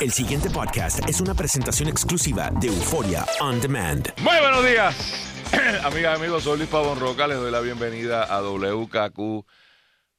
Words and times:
El 0.00 0.12
siguiente 0.12 0.48
podcast 0.48 1.06
es 1.06 1.20
una 1.20 1.34
presentación 1.34 1.86
exclusiva 1.86 2.50
de 2.58 2.68
Euforia 2.68 3.26
On 3.38 3.60
Demand. 3.60 4.08
Muy 4.22 4.40
buenos 4.40 4.64
días, 4.64 5.44
amigas 5.84 6.18
y 6.18 6.22
amigos. 6.22 6.44
Soy 6.44 6.56
Luis 6.56 6.70
Pavón 6.70 6.98
Roca. 6.98 7.26
Les 7.26 7.36
doy 7.36 7.50
la 7.50 7.60
bienvenida 7.60 8.24
a 8.24 8.40
WKQ. 8.40 9.44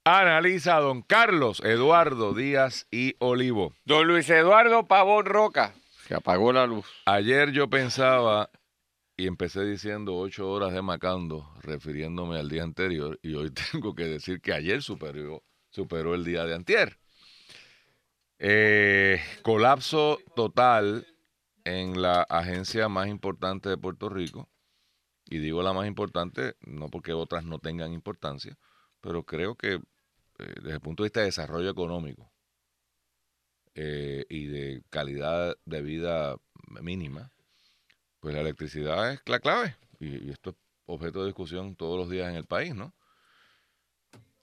Analiza 0.04 0.78
a 0.78 0.82
don 0.82 1.02
Carlos 1.02 1.64
Eduardo 1.66 2.36
Díaz 2.36 2.86
y 2.92 3.16
Olivo. 3.18 3.74
Don 3.84 4.08
Luis 4.08 4.30
Eduardo 4.30 4.88
Pavón 4.88 5.26
Roca. 5.26 5.74
Se 6.08 6.14
apagó 6.14 6.54
la 6.54 6.68
luz. 6.68 6.86
Ayer 7.08 7.52
yo 7.52 7.68
pensaba 7.68 8.52
y 9.18 9.26
empecé 9.26 9.66
diciendo 9.66 10.16
ocho 10.16 10.48
horas 10.48 10.74
de 10.74 10.84
Macando, 10.84 11.56
refiriéndome 11.64 12.38
al 12.38 12.50
día 12.50 12.62
anterior, 12.62 13.18
y 13.24 13.34
hoy 13.34 13.50
tengo 13.72 13.96
que 13.96 14.04
decir 14.04 14.42
que 14.42 14.54
ayer 14.54 14.84
superó, 14.84 15.42
superó 15.72 16.14
el 16.14 16.24
día 16.24 16.46
de 16.46 16.54
antier. 16.54 17.01
Eh, 18.44 19.22
colapso 19.44 20.18
total 20.36 21.06
en 21.64 22.02
la 22.02 22.24
agencia 22.24 22.90
más 22.90 23.08
importante 23.08 23.70
de 23.70 23.78
Puerto 23.78 24.10
Rico. 24.10 24.50
Y 25.26 25.38
digo 25.38 25.62
la 25.62 25.74
más 25.74 25.88
importante, 25.88 26.56
no 26.62 26.90
porque 26.90 27.14
otras 27.14 27.44
no 27.46 27.60
tengan 27.60 27.94
importancia, 27.94 28.58
pero 29.00 29.26
creo 29.26 29.54
que 29.54 29.74
eh, 29.74 29.80
desde 30.56 30.74
el 30.74 30.80
punto 30.80 31.04
de 31.04 31.10
vista 31.10 31.20
de 31.20 31.28
desarrollo 31.28 31.70
económico 31.70 32.32
eh, 33.76 34.26
y 34.28 34.48
de 34.48 34.82
calidad 34.90 35.56
de 35.66 35.82
vida 35.84 36.36
mínima, 36.82 37.32
pues 38.20 38.34
la 38.34 38.42
electricidad 38.42 39.14
es 39.14 39.22
la 39.28 39.40
clave. 39.40 39.76
Y, 40.00 40.30
y, 40.30 40.32
esto 40.32 40.50
es 40.50 40.56
objeto 40.88 41.20
de 41.20 41.28
discusión 41.28 41.76
todos 41.76 41.96
los 41.96 42.10
días 42.10 42.28
en 42.28 42.38
el 42.38 42.46
país, 42.46 42.74
¿no? 42.74 42.96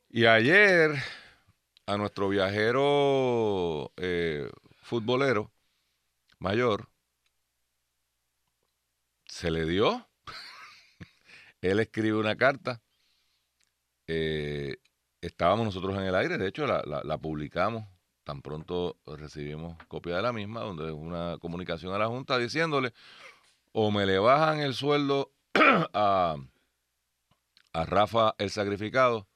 Y 0.09 0.27
ayer 0.27 0.93
a 1.89 1.97
nuestro 1.97 2.29
viajero 2.29 3.93
eh, 3.97 4.51
futbolero 4.83 5.51
mayor 6.39 6.91
se 9.25 9.51
le 9.51 9.65
dio. 9.65 10.07
Él 11.63 11.81
escribe 11.81 12.19
una 12.19 12.37
carta. 12.37 12.83
Eh, 14.07 14.77
estábamos 15.23 15.65
nosotros 15.65 15.97
en 15.97 16.03
el 16.03 16.15
aire, 16.15 16.37
de 16.37 16.49
hecho 16.49 16.67
la, 16.67 16.83
la, 16.83 17.19
publicamos 17.19 17.87
tan 18.23 18.43
pronto 18.43 18.99
recibimos 19.07 19.83
copia 19.87 20.17
de 20.17 20.23
la 20.23 20.33
misma, 20.35 20.61
donde 20.61 20.89
es 20.89 20.95
una 20.95 21.39
comunicación 21.39 21.95
a 21.95 21.99
la 21.99 22.07
Junta 22.07 22.37
diciéndole 22.37 22.93
o 23.73 23.91
me 23.91 24.05
le 24.05 24.19
bajan 24.19 24.61
el 24.61 24.75
sueldo 24.75 25.33
a, 25.95 26.37
a 27.73 27.85
Rafa 27.87 28.35
el 28.37 28.51
sacrificado 28.51 29.27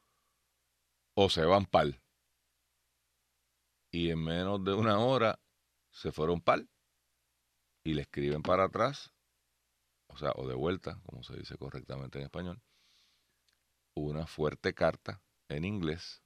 o 1.15 1.29
se 1.29 1.45
van 1.45 1.65
pal 1.65 2.02
y 3.93 4.09
en 4.09 4.23
menos 4.23 4.63
de 4.65 4.73
una 4.73 4.97
hora 4.97 5.39
se 5.91 6.11
fueron 6.11 6.41
pal 6.41 6.67
y 7.83 7.93
le 7.93 8.01
escriben 8.01 8.41
para 8.41 8.65
atrás, 8.65 9.13
o 10.07 10.17
sea, 10.17 10.31
o 10.35 10.47
de 10.47 10.55
vuelta, 10.55 10.99
como 11.05 11.23
se 11.23 11.37
dice 11.37 11.57
correctamente 11.57 12.17
en 12.17 12.25
español, 12.25 12.59
una 13.93 14.25
fuerte 14.25 14.73
carta 14.73 15.21
en 15.47 15.63
inglés 15.63 16.23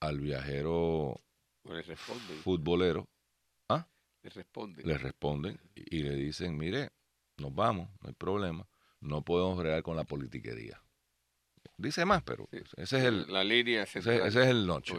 al 0.00 0.18
viajero 0.18 1.20
futbolero. 2.42 3.06
¿Ah? 3.68 3.86
Le 4.22 4.30
responden. 4.30 4.86
Le 4.86 4.96
responden 4.96 5.60
y, 5.74 5.98
y 5.98 6.02
le 6.04 6.14
dicen, 6.14 6.56
mire, 6.56 6.90
nos 7.36 7.54
vamos, 7.54 7.90
no 8.00 8.08
hay 8.08 8.14
problema, 8.14 8.66
no 9.00 9.22
podemos 9.22 9.58
bregar 9.58 9.82
con 9.82 9.96
la 9.96 10.04
politiquería. 10.04 10.82
Dice 11.76 12.06
más, 12.06 12.22
pero 12.22 12.48
sí, 12.50 12.62
ese 12.76 12.98
es 12.98 13.04
el... 13.04 13.30
La 13.30 13.44
línea 13.44 13.82
ese, 13.82 13.98
ese, 13.98 14.26
es 14.26 14.34
el 14.36 14.66
noche. 14.66 14.94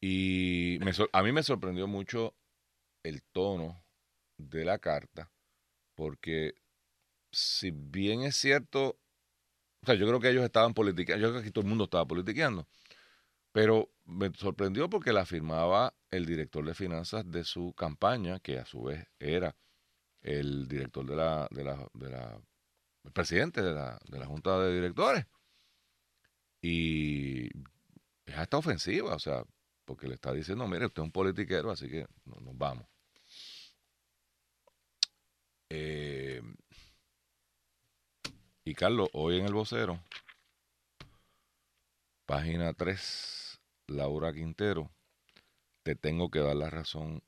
Y 0.00 0.78
a 1.12 1.22
mí 1.22 1.32
me 1.32 1.42
sorprendió 1.42 1.86
mucho 1.86 2.34
el 3.02 3.22
tono 3.22 3.84
de 4.38 4.64
la 4.64 4.78
carta, 4.78 5.30
porque 5.94 6.54
si 7.30 7.70
bien 7.70 8.22
es 8.22 8.36
cierto, 8.36 8.98
o 9.82 9.86
sea, 9.86 9.94
yo 9.94 10.06
creo 10.06 10.20
que 10.20 10.30
ellos 10.30 10.44
estaban 10.44 10.74
politiqueando, 10.74 11.20
yo 11.22 11.30
creo 11.30 11.40
que 11.40 11.46
aquí 11.46 11.52
todo 11.52 11.62
el 11.64 11.68
mundo 11.68 11.84
estaba 11.84 12.06
politiqueando, 12.06 12.66
pero 13.52 13.90
me 14.04 14.32
sorprendió 14.34 14.88
porque 14.88 15.12
la 15.12 15.26
firmaba 15.26 15.94
el 16.10 16.26
director 16.26 16.64
de 16.64 16.74
finanzas 16.74 17.30
de 17.30 17.44
su 17.44 17.74
campaña, 17.74 18.40
que 18.40 18.58
a 18.58 18.64
su 18.64 18.82
vez 18.84 19.06
era 19.18 19.56
el 20.22 20.68
director 20.68 21.06
de 21.06 21.16
la, 21.16 21.48
de 21.50 21.64
la, 21.64 21.88
de 21.94 22.40
el 23.04 23.12
presidente 23.12 23.62
de 23.62 23.72
la, 23.72 23.98
de 24.08 24.18
la 24.18 24.26
Junta 24.26 24.58
de 24.60 24.74
Directores. 24.74 25.26
Y 26.62 27.46
es 28.26 28.36
hasta 28.36 28.58
ofensiva, 28.58 29.14
o 29.14 29.18
sea, 29.18 29.44
porque 29.90 30.06
le 30.06 30.14
está 30.14 30.32
diciendo, 30.32 30.68
mire, 30.68 30.86
usted 30.86 31.02
es 31.02 31.06
un 31.06 31.10
politiquero, 31.10 31.68
así 31.68 31.88
que 31.90 32.06
nos 32.24 32.56
vamos. 32.56 32.86
Eh, 35.68 36.40
y 38.64 38.72
Carlos, 38.72 39.08
hoy 39.14 39.40
en 39.40 39.46
el 39.46 39.52
vocero, 39.52 40.00
página 42.24 42.72
3, 42.72 43.58
Laura 43.88 44.32
Quintero, 44.32 44.92
te 45.82 45.96
tengo 45.96 46.30
que 46.30 46.38
dar 46.38 46.54
la 46.54 46.70
razón 46.70 47.20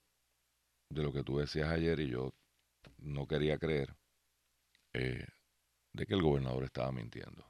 de 0.89 1.03
lo 1.03 1.13
que 1.13 1.25
tú 1.25 1.39
decías 1.39 1.69
ayer 1.69 1.99
y 1.99 2.11
yo 2.11 2.33
no 2.99 3.27
quería 3.27 3.59
creer 3.59 3.97
eh, 4.93 5.27
de 5.95 6.07
que 6.07 6.15
el 6.15 6.23
gobernador 6.23 6.63
estaba 6.63 6.93
mintiendo. 6.93 7.45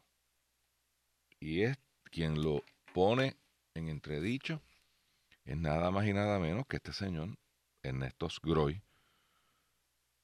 Y 1.38 1.64
es 1.64 1.76
quien 2.04 2.42
lo 2.42 2.64
pone 2.94 3.36
en 3.74 3.90
entredicho 3.90 4.62
es 5.44 5.56
nada 5.56 5.90
más 5.90 6.06
y 6.06 6.12
nada 6.12 6.38
menos 6.38 6.66
que 6.66 6.76
este 6.76 6.92
señor, 6.92 7.36
Ernesto 7.82 8.28
Sgroy. 8.28 8.82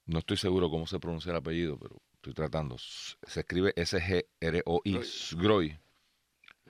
No 0.05 0.19
estoy 0.19 0.37
seguro 0.37 0.69
cómo 0.69 0.87
se 0.87 0.99
pronuncia 0.99 1.31
el 1.31 1.37
apellido, 1.37 1.77
pero 1.77 2.01
estoy 2.13 2.33
tratando. 2.33 2.77
Se 2.77 3.41
escribe 3.41 3.73
S-G-R-O-I, 3.75 5.03
Sgroy. 5.03 5.79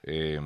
Eh, 0.03 0.39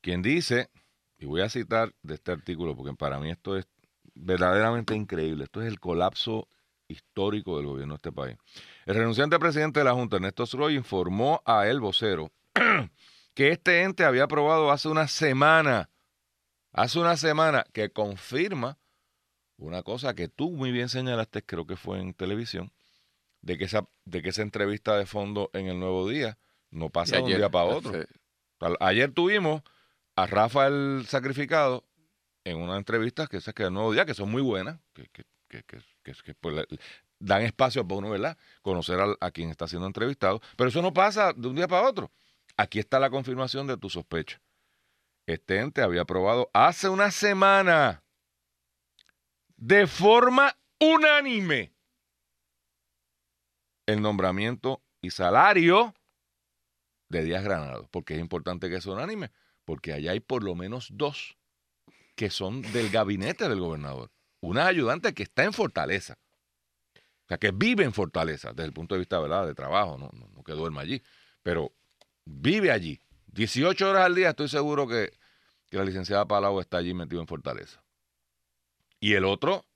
quien 0.00 0.22
dice, 0.22 0.70
y 1.18 1.26
voy 1.26 1.40
a 1.40 1.48
citar 1.48 1.92
de 2.02 2.14
este 2.14 2.32
artículo 2.32 2.76
porque 2.76 2.94
para 2.94 3.18
mí 3.18 3.30
esto 3.30 3.56
es 3.56 3.66
verdaderamente 4.14 4.94
increíble, 4.94 5.44
esto 5.44 5.60
es 5.60 5.68
el 5.68 5.80
colapso 5.80 6.48
histórico 6.88 7.56
del 7.56 7.66
gobierno 7.66 7.94
de 7.94 7.96
este 7.96 8.12
país. 8.12 8.36
El 8.84 8.94
renunciante 8.94 9.38
presidente 9.38 9.80
de 9.80 9.84
la 9.84 9.94
Junta, 9.94 10.16
Ernesto 10.16 10.46
Sgroy, 10.46 10.76
informó 10.76 11.42
a 11.44 11.66
El 11.66 11.80
Vocero 11.80 12.30
que 13.34 13.50
este 13.50 13.82
ente 13.82 14.04
había 14.04 14.24
aprobado 14.24 14.70
hace 14.70 14.88
una 14.88 15.08
semana 15.08 15.90
hace 16.76 16.98
una 17.00 17.16
semana 17.16 17.64
que 17.72 17.90
confirma 17.90 18.78
una 19.56 19.82
cosa 19.82 20.14
que 20.14 20.28
tú 20.28 20.50
muy 20.50 20.70
bien 20.70 20.88
señalaste, 20.88 21.42
creo 21.42 21.66
que 21.66 21.76
fue 21.76 21.98
en 21.98 22.12
televisión, 22.12 22.70
de 23.40 23.56
que 23.56 23.64
esa, 23.64 23.88
de 24.04 24.22
que 24.22 24.28
esa 24.28 24.42
entrevista 24.42 24.96
de 24.96 25.06
fondo 25.06 25.50
en 25.54 25.66
el 25.66 25.80
Nuevo 25.80 26.08
Día 26.08 26.38
no 26.70 26.90
pasa 26.90 27.16
de 27.16 27.22
un 27.22 27.28
día 27.28 27.48
para 27.48 27.64
otro. 27.64 27.92
Ayer 28.80 29.10
tuvimos 29.10 29.62
a 30.14 30.26
Rafael 30.26 31.04
Sacrificado 31.08 31.84
en 32.44 32.58
una 32.58 32.76
entrevista 32.76 33.26
que 33.26 33.38
es 33.38 33.50
que 33.54 33.64
el 33.64 33.72
Nuevo 33.72 33.92
Día, 33.92 34.04
que 34.04 34.14
son 34.14 34.30
muy 34.30 34.42
buenas, 34.42 34.78
que, 34.92 35.08
que, 35.08 35.24
que, 35.48 35.64
que 36.02 36.34
pues, 36.34 36.66
dan 37.18 37.42
espacio 37.42 37.86
para 37.88 37.98
uno, 37.98 38.10
¿verdad? 38.10 38.36
Conocer 38.60 39.00
a, 39.00 39.16
a 39.20 39.30
quien 39.30 39.48
está 39.48 39.66
siendo 39.66 39.86
entrevistado. 39.86 40.42
Pero 40.56 40.68
eso 40.68 40.82
no 40.82 40.92
pasa 40.92 41.32
de 41.32 41.48
un 41.48 41.56
día 41.56 41.68
para 41.68 41.88
otro. 41.88 42.10
Aquí 42.58 42.78
está 42.78 43.00
la 43.00 43.08
confirmación 43.08 43.66
de 43.66 43.78
tu 43.78 43.88
sospecha 43.88 44.40
este 45.26 45.58
ente 45.58 45.82
había 45.82 46.02
aprobado 46.02 46.50
hace 46.54 46.88
una 46.88 47.10
semana 47.10 48.04
de 49.56 49.86
forma 49.86 50.56
unánime 50.80 51.74
el 53.86 54.02
nombramiento 54.02 54.82
y 55.00 55.10
salario 55.10 55.94
de 57.08 57.24
Díaz 57.24 57.44
Granados. 57.44 57.88
porque 57.90 58.14
es 58.14 58.20
importante 58.20 58.68
que 58.68 58.80
sea 58.80 58.92
unánime? 58.92 59.30
Porque 59.64 59.92
allá 59.92 60.12
hay 60.12 60.20
por 60.20 60.42
lo 60.42 60.54
menos 60.54 60.88
dos 60.92 61.36
que 62.14 62.30
son 62.30 62.62
del 62.62 62.90
gabinete 62.90 63.48
del 63.48 63.60
gobernador. 63.60 64.10
Una 64.40 64.66
ayudante 64.66 65.12
que 65.14 65.22
está 65.22 65.44
en 65.44 65.52
Fortaleza. 65.52 66.18
O 66.94 67.28
sea, 67.28 67.38
que 67.38 67.50
vive 67.50 67.84
en 67.84 67.92
Fortaleza, 67.92 68.50
desde 68.50 68.66
el 68.66 68.72
punto 68.72 68.94
de 68.94 69.00
vista 69.00 69.18
¿verdad? 69.18 69.46
de 69.46 69.54
trabajo, 69.54 69.98
no, 69.98 70.10
no, 70.12 70.28
no 70.28 70.44
que 70.44 70.52
duerma 70.52 70.82
allí, 70.82 71.02
pero 71.42 71.74
vive 72.24 72.70
allí. 72.70 73.00
18 73.36 73.90
horas 73.90 74.06
al 74.06 74.14
día, 74.14 74.30
estoy 74.30 74.48
seguro 74.48 74.88
que, 74.88 75.12
que 75.68 75.76
la 75.76 75.84
licenciada 75.84 76.26
Palau 76.26 76.58
está 76.58 76.78
allí 76.78 76.94
metido 76.94 77.20
en 77.20 77.26
Fortaleza. 77.26 77.82
Y 78.98 79.12
el 79.12 79.24
otro 79.24 79.66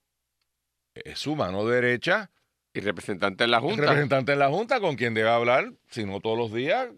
es 0.94 1.18
su 1.18 1.36
mano 1.36 1.66
derecha. 1.66 2.30
Y 2.72 2.80
representante 2.80 3.44
en 3.44 3.50
la 3.50 3.60
Junta. 3.60 3.82
Representante 3.82 4.32
en 4.32 4.38
la 4.38 4.48
Junta 4.48 4.80
con 4.80 4.96
quien 4.96 5.12
debe 5.12 5.28
hablar, 5.28 5.72
si 5.88 6.04
no 6.04 6.20
todos 6.20 6.38
los 6.38 6.52
días, 6.52 6.88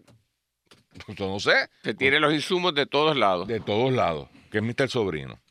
pues 1.05 1.19
no 1.19 1.39
sé. 1.39 1.69
Que 1.81 1.93
tiene 1.93 2.19
los 2.19 2.33
insumos 2.33 2.73
de 2.75 2.85
todos 2.85 3.17
lados. 3.17 3.47
De 3.47 3.59
todos 3.59 3.91
lados, 3.91 4.29
que 4.51 4.59
es 4.59 4.63
Mr. 4.63 4.89
Sobrino. 4.89 5.41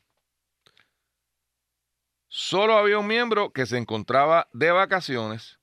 Solo 2.28 2.78
había 2.78 2.98
un 2.98 3.06
miembro 3.06 3.52
que 3.52 3.66
se 3.66 3.76
encontraba 3.76 4.48
de 4.52 4.70
vacaciones 4.70 5.58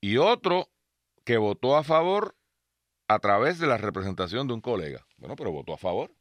y 0.00 0.16
otro 0.16 0.70
que 1.24 1.36
votó 1.36 1.76
a 1.76 1.84
favor 1.84 2.34
a 3.08 3.18
través 3.18 3.58
de 3.58 3.66
la 3.66 3.76
representación 3.78 4.46
de 4.46 4.54
un 4.54 4.60
colega. 4.60 5.06
Bueno, 5.16 5.36
pero 5.36 5.52
votó 5.52 5.74
a 5.74 5.78
favor. 5.78 6.14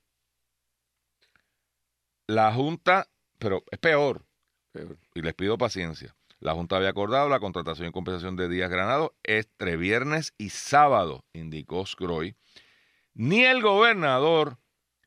La 2.28 2.54
Junta, 2.54 3.08
pero 3.40 3.64
es 3.72 3.80
peor, 3.80 4.26
Peor. 4.72 4.98
y 5.14 5.22
les 5.22 5.34
pido 5.34 5.58
paciencia. 5.58 6.16
La 6.40 6.54
Junta 6.54 6.78
había 6.78 6.90
acordado 6.90 7.30
la 7.30 7.40
contratación 7.40 7.90
y 7.90 7.92
compensación 7.92 8.36
de 8.36 8.50
días 8.50 8.70
granados 8.70 9.12
entre 9.24 9.78
viernes 9.78 10.34
y 10.38 10.50
sábado, 10.50 11.24
indicó 11.34 11.86
Scroy. 11.86 12.36
Ni 13.14 13.44
el 13.44 13.62
gobernador 13.62 14.58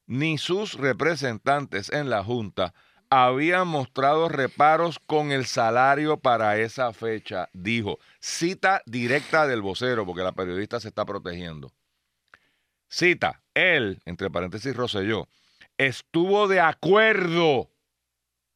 ni 0.07 0.39
sus 0.39 0.75
representantes 0.75 1.91
en 1.91 2.11
la 2.11 2.23
Junta 2.23 2.75
habían 3.17 3.69
mostrado 3.69 4.29
reparos 4.29 4.99
con 4.99 5.31
el 5.31 5.47
salario 5.47 6.17
para 6.17 6.59
esa 6.59 6.93
fecha, 6.93 7.49
dijo. 7.53 8.01
Cita 8.19 8.83
directa 8.87 9.47
del 9.47 9.63
vocero, 9.63 10.05
porque 10.05 10.23
la 10.23 10.33
periodista 10.33 10.81
se 10.81 10.89
está 10.89 11.05
protegiendo. 11.05 11.73
Cita, 12.89 13.41
él, 13.55 14.03
entre 14.05 14.31
paréntesis 14.31 14.75
Rosselló, 14.75 15.29
estuvo 15.79 16.49
de 16.49 16.59
acuerdo 16.59 17.71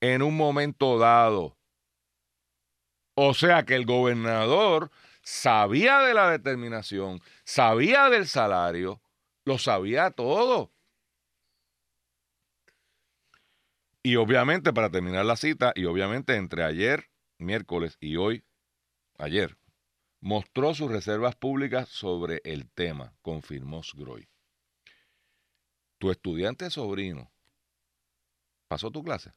en 0.00 0.22
un 0.22 0.36
momento 0.36 0.98
dado. 0.98 1.56
O 3.14 3.34
sea 3.34 3.62
que 3.64 3.76
el 3.76 3.86
gobernador 3.86 4.90
sabía 5.22 6.00
de 6.00 6.14
la 6.14 6.30
determinación, 6.30 7.20
sabía 7.44 8.10
del 8.10 8.26
salario, 8.26 9.00
lo 9.44 9.58
sabía 9.58 10.10
todo. 10.10 10.72
Y 14.08 14.16
obviamente, 14.16 14.72
para 14.72 14.88
terminar 14.88 15.26
la 15.26 15.36
cita, 15.36 15.74
y 15.76 15.84
obviamente 15.84 16.34
entre 16.34 16.64
ayer, 16.64 17.10
miércoles, 17.36 17.98
y 18.00 18.16
hoy, 18.16 18.42
ayer, 19.18 19.58
mostró 20.22 20.72
sus 20.72 20.90
reservas 20.90 21.36
públicas 21.36 21.90
sobre 21.90 22.40
el 22.44 22.70
tema, 22.70 23.14
confirmó 23.20 23.82
Sgroy. 23.82 24.26
Tu 25.98 26.10
estudiante 26.10 26.70
sobrino 26.70 27.30
pasó 28.66 28.90
tu 28.90 29.04
clase. 29.04 29.34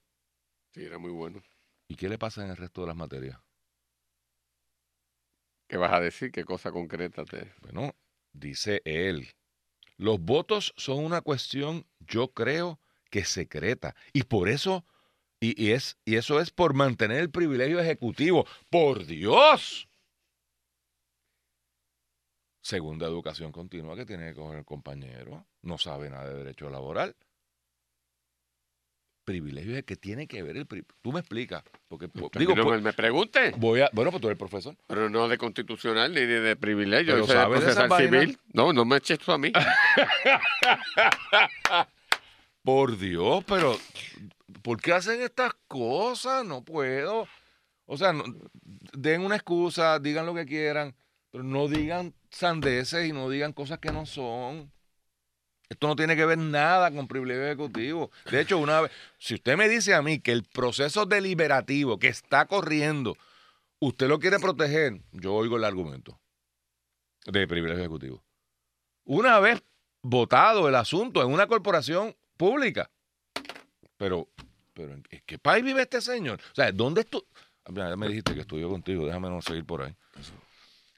Sí, 0.74 0.86
era 0.86 0.98
muy 0.98 1.12
bueno. 1.12 1.44
¿Y 1.90 1.98
qué 1.98 2.08
le 2.08 2.18
pasa 2.18 2.42
en 2.46 2.52
el 2.52 2.56
resto 2.56 2.80
de 2.80 2.88
las 2.88 2.96
materias? 2.96 3.42
¿Qué 5.68 5.76
vas 5.76 5.92
a 5.92 6.00
decir? 6.00 6.32
¿Qué 6.32 6.46
cosa 6.46 6.72
concreta 6.72 7.26
te...? 7.26 7.54
Bueno, 7.62 7.94
dice 8.32 8.82
él, 8.86 9.28
los 9.98 10.18
votos 10.22 10.74
son 10.78 11.04
una 11.04 11.20
cuestión, 11.20 11.86
yo 12.00 12.32
creo, 12.32 12.81
que 13.12 13.26
secreta. 13.26 13.94
Y 14.14 14.24
por 14.24 14.50
eso, 14.50 14.84
y, 15.40 15.54
y 15.64 15.74
es, 15.74 15.98
y 16.06 16.16
eso 16.16 16.40
es 16.40 16.50
por 16.50 16.74
mantener 16.74 17.20
el 17.20 17.30
privilegio 17.30 17.80
ejecutivo. 17.80 18.48
¡Por 18.72 19.06
Dios! 19.06 19.88
Segunda 22.64 23.06
educación 23.06 23.52
continua 23.52 23.96
que 23.96 24.06
tiene 24.06 24.30
que 24.30 24.36
coger 24.36 24.60
el 24.60 24.66
compañero. 24.66 25.46
No 25.62 25.78
sabe 25.78 26.10
nada 26.10 26.30
de 26.30 26.36
derecho 26.36 26.70
laboral. 26.70 27.16
Privilegio 29.26 29.78
es 29.78 29.84
que 29.84 29.96
tiene 29.96 30.28
que 30.28 30.42
ver 30.42 30.58
el 30.58 30.68
Tú 31.02 31.12
me 31.12 31.20
explicas. 31.20 31.64
Porque, 31.88 32.10
Digo, 32.14 32.30
digo, 32.38 32.56
no 32.56 32.64
pues, 32.64 32.82
me 32.82 32.94
pregunte. 32.94 33.52
voy 33.58 33.82
a. 33.82 33.90
Bueno, 33.94 34.10
pues 34.10 34.22
tú 34.22 34.28
eres 34.28 34.38
profesor. 34.38 34.76
Pero 34.88 35.10
no 35.10 35.28
de 35.28 35.38
constitucional 35.38 36.14
ni 36.14 36.22
de, 36.22 36.40
de 36.40 36.56
privilegio. 36.56 37.14
Pero 37.14 37.28
¿sabes 37.28 37.64
de 37.64 37.98
civil. 37.98 38.40
No, 38.54 38.74
no 38.74 38.86
me 38.86 38.98
eches 38.98 39.20
tú 39.20 39.32
a 39.32 39.38
mí. 39.38 39.52
Por 42.64 42.98
Dios, 42.98 43.44
pero 43.48 43.76
¿por 44.62 44.80
qué 44.80 44.94
hacen 44.94 45.22
estas 45.22 45.54
cosas? 45.68 46.46
No 46.46 46.64
puedo. 46.64 47.28
O 47.86 47.98
sea, 47.98 48.14
den 48.94 49.22
una 49.22 49.36
excusa, 49.36 50.00
digan 50.00 50.26
lo 50.26 50.34
que 50.34 50.46
quieran, 50.46 50.96
pero 51.32 51.44
no 51.44 51.68
digan 51.68 52.14
sandeces 52.30 53.08
y 53.08 53.14
no 53.14 53.30
digan 53.30 53.54
cosas 53.54 53.80
que 53.80 53.92
no 53.92 54.06
son. 54.06 54.72
Esto 55.70 55.88
no 55.88 55.96
tiene 55.96 56.18
que 56.18 56.26
ver 56.26 56.38
nada 56.38 56.92
con 56.92 57.08
privilegio 57.08 57.46
ejecutivo. 57.46 58.12
De 58.30 58.42
hecho, 58.42 58.58
una 58.58 58.82
vez, 58.82 58.92
si 59.18 59.36
usted 59.36 59.56
me 59.56 59.70
dice 59.70 59.94
a 59.94 60.02
mí 60.02 60.20
que 60.20 60.34
el 60.34 60.44
proceso 60.44 61.06
deliberativo 61.06 61.98
que 61.98 62.10
está 62.10 62.46
corriendo, 62.46 63.16
usted 63.80 64.10
lo 64.10 64.20
quiere 64.20 64.38
proteger, 64.38 65.02
yo 65.14 65.34
oigo 65.34 65.56
el 65.56 65.64
argumento 65.64 66.20
de 67.26 67.48
privilegio 67.48 67.80
ejecutivo. 67.80 68.24
Una 69.06 69.40
vez 69.40 69.64
votado 70.02 70.68
el 70.68 70.76
asunto 70.76 71.22
en 71.22 71.32
una 71.32 71.48
corporación 71.48 72.16
pública. 72.42 72.90
Pero, 73.98 74.28
pero 74.74 74.94
¿en 74.94 75.04
qué 75.28 75.38
país 75.38 75.64
vive 75.64 75.84
este 75.84 76.02
señor? 76.02 76.40
O 76.52 76.56
sea, 76.56 76.72
¿dónde 76.72 77.04
tú? 77.04 77.24
Ya 77.70 77.96
me 77.96 78.08
dijiste 78.08 78.34
que 78.34 78.42
estudió 78.42 78.68
contigo, 78.68 79.06
déjame 79.06 79.30
no 79.30 79.42
seguir 79.42 79.64
por 79.64 79.84
ahí. 79.84 79.96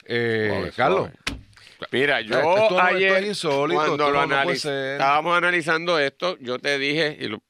Eh, 0.06 0.48
Suave, 0.50 0.72
Carlos, 0.72 1.10
suave. 1.25 1.44
Mira, 1.92 2.22
yo 2.22 2.36
esto 2.36 2.56
no- 2.56 2.63
esto 2.63 2.80
ayer, 2.80 3.24
es 3.24 3.28
insólito, 3.28 3.81
cuando 3.84 4.10
lo 4.12 4.25
no- 4.25 4.51
estábamos 4.51 5.38
analizando 5.38 6.00
esto, 6.00 6.38
yo 6.40 6.60
te 6.60 6.78
dije, 6.80 7.18
y 7.19 7.28
lo 7.28 7.44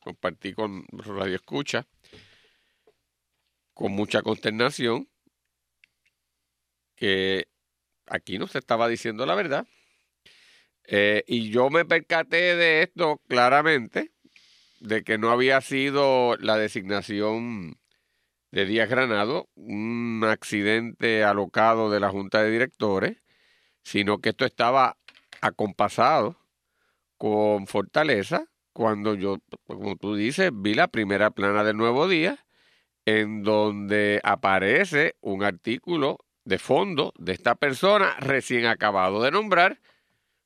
compartí 0.00 0.52
con 0.52 0.84
Radio 0.92 1.36
Escucha, 1.36 1.86
con 3.72 3.92
mucha 3.92 4.20
consternación, 4.20 5.08
que 6.96 7.48
aquí 8.06 8.38
no 8.38 8.46
se 8.46 8.58
estaba 8.58 8.88
diciendo 8.88 9.24
la 9.24 9.34
verdad. 9.34 9.66
Eh, 10.84 11.24
y 11.26 11.50
yo 11.50 11.70
me 11.70 11.84
percaté 11.84 12.56
de 12.56 12.82
esto 12.82 13.20
claramente, 13.28 14.12
de 14.80 15.04
que 15.04 15.16
no 15.16 15.30
había 15.30 15.60
sido 15.60 16.36
la 16.38 16.56
designación 16.56 17.78
de 18.50 18.66
Díaz 18.66 18.88
Granado 18.88 19.48
un 19.54 20.24
accidente 20.28 21.24
alocado 21.24 21.90
de 21.90 22.00
la 22.00 22.10
Junta 22.10 22.42
de 22.42 22.50
Directores, 22.50 23.16
sino 23.82 24.18
que 24.18 24.30
esto 24.30 24.44
estaba 24.44 24.98
acompasado 25.40 26.36
con 27.16 27.66
fortaleza 27.66 28.46
cuando 28.72 29.14
yo, 29.14 29.38
como 29.66 29.96
tú 29.96 30.14
dices, 30.14 30.50
vi 30.52 30.74
la 30.74 30.88
primera 30.88 31.30
plana 31.30 31.64
del 31.64 31.76
Nuevo 31.76 32.08
Día, 32.08 32.44
en 33.04 33.42
donde 33.42 34.20
aparece 34.22 35.16
un 35.20 35.42
artículo 35.42 36.18
de 36.44 36.58
fondo 36.58 37.12
de 37.18 37.32
esta 37.32 37.54
persona 37.54 38.16
recién 38.18 38.66
acabado 38.66 39.22
de 39.22 39.30
nombrar, 39.30 39.80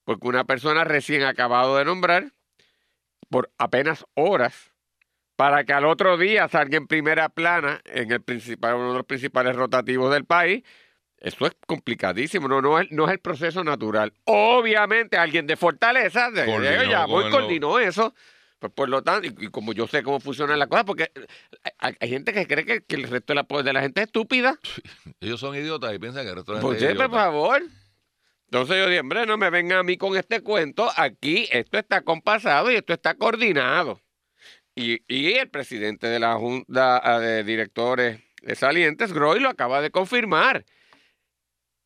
porque 0.06 0.26
una 0.28 0.44
persona 0.44 0.84
recién 0.84 1.22
acabado 1.24 1.76
de 1.76 1.84
nombrar, 1.84 2.32
por 3.28 3.50
apenas 3.58 4.06
horas, 4.14 4.72
para 5.36 5.64
que 5.64 5.72
al 5.74 5.84
otro 5.84 6.16
día 6.16 6.48
salga 6.48 6.76
en 6.78 6.86
primera 6.86 7.28
plana 7.28 7.82
en 7.84 8.10
el 8.12 8.22
principal, 8.22 8.76
uno 8.76 8.92
de 8.92 8.98
los 8.98 9.06
principales 9.06 9.54
rotativos 9.56 10.10
del 10.14 10.24
país, 10.24 10.62
eso 11.18 11.44
es 11.46 11.52
complicadísimo, 11.66 12.46
no, 12.46 12.62
no, 12.62 12.78
es, 12.78 12.90
no 12.92 13.06
es 13.06 13.12
el 13.12 13.18
proceso 13.18 13.64
natural. 13.64 14.12
Obviamente 14.24 15.16
alguien 15.18 15.46
de 15.46 15.56
Fortaleza, 15.56 16.30
de, 16.30 16.42
de- 16.42 16.46
Coordinó 16.46 16.82
llamó 16.84 17.14
con 17.14 17.22
y 17.22 17.26
el- 17.26 17.32
coordinó 17.32 17.78
eso. 17.80 18.14
Pues 18.58 18.72
por 18.72 18.88
lo 18.88 19.02
tanto, 19.02 19.26
y, 19.28 19.34
y 19.46 19.48
como 19.48 19.74
yo 19.74 19.86
sé 19.86 20.02
cómo 20.02 20.18
funcionan 20.20 20.58
las 20.58 20.68
cosas, 20.68 20.84
porque 20.86 21.10
hay, 21.78 21.94
hay 22.00 22.08
gente 22.08 22.32
que 22.32 22.46
cree 22.46 22.64
que, 22.64 22.80
que 22.84 22.96
el 22.96 23.02
resto 23.04 23.34
de 23.34 23.42
la, 23.46 23.62
de 23.62 23.72
la 23.74 23.82
gente 23.82 24.00
es 24.00 24.06
estúpida. 24.06 24.58
ellos 25.20 25.38
son 25.40 25.54
idiotas 25.56 25.92
y 25.94 25.98
piensan 25.98 26.22
que 26.24 26.30
el 26.30 26.36
resto 26.36 26.52
de 26.52 26.58
la 26.58 26.62
Pues 26.62 26.78
gente 26.78 26.92
es 26.92 26.96
por 26.96 27.06
idiota. 27.06 27.24
favor. 27.24 27.62
Entonces 28.46 28.76
yo 28.76 28.86
dije, 28.86 29.00
hombre, 29.00 29.26
no 29.26 29.36
me 29.36 29.50
vengan 29.50 29.78
a 29.78 29.82
mí 29.82 29.96
con 29.96 30.16
este 30.16 30.40
cuento. 30.40 30.88
Aquí 30.96 31.48
esto 31.50 31.78
está 31.78 32.02
compasado 32.02 32.70
y 32.70 32.76
esto 32.76 32.92
está 32.92 33.14
coordinado. 33.14 34.00
Y, 34.74 35.02
y 35.08 35.32
el 35.32 35.48
presidente 35.48 36.06
de 36.06 36.20
la 36.20 36.34
Junta 36.34 37.00
ah, 37.02 37.18
de 37.18 37.42
Directores 37.44 38.20
de 38.42 38.54
Salientes, 38.54 39.12
Groy, 39.12 39.40
lo 39.40 39.48
acaba 39.48 39.80
de 39.80 39.90
confirmar. 39.90 40.64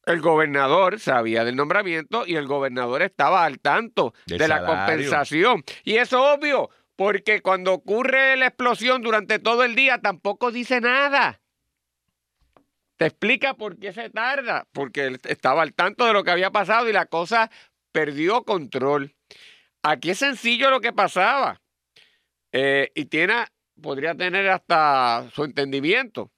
El 0.06 0.20
gobernador 0.20 0.98
sabía 0.98 1.44
del 1.44 1.56
nombramiento 1.56 2.26
y 2.26 2.36
el 2.36 2.46
gobernador 2.46 3.02
estaba 3.02 3.44
al 3.44 3.60
tanto 3.60 4.12
de 4.26 4.48
la 4.48 4.64
compensación. 4.66 5.62
Y 5.84 5.96
eso 5.96 6.18
es 6.18 6.38
obvio, 6.38 6.70
porque 6.96 7.40
cuando 7.42 7.72
ocurre 7.72 8.36
la 8.36 8.48
explosión 8.48 9.02
durante 9.02 9.38
todo 9.38 9.62
el 9.62 9.74
día 9.74 9.98
tampoco 9.98 10.50
dice 10.50 10.80
nada. 10.80 11.39
Te 13.00 13.06
explica 13.06 13.54
por 13.54 13.78
qué 13.78 13.94
se 13.94 14.10
tarda, 14.10 14.68
porque 14.72 15.06
él 15.06 15.18
estaba 15.24 15.62
al 15.62 15.72
tanto 15.72 16.04
de 16.04 16.12
lo 16.12 16.22
que 16.22 16.32
había 16.32 16.50
pasado 16.50 16.86
y 16.86 16.92
la 16.92 17.06
cosa 17.06 17.50
perdió 17.92 18.42
control. 18.42 19.16
Aquí 19.82 20.10
es 20.10 20.18
sencillo 20.18 20.68
lo 20.68 20.82
que 20.82 20.92
pasaba. 20.92 21.62
Eh, 22.52 22.92
y 22.94 23.06
tiene, 23.06 23.46
podría 23.80 24.14
tener 24.14 24.50
hasta 24.50 25.30
su 25.32 25.44
entendimiento. 25.44 26.30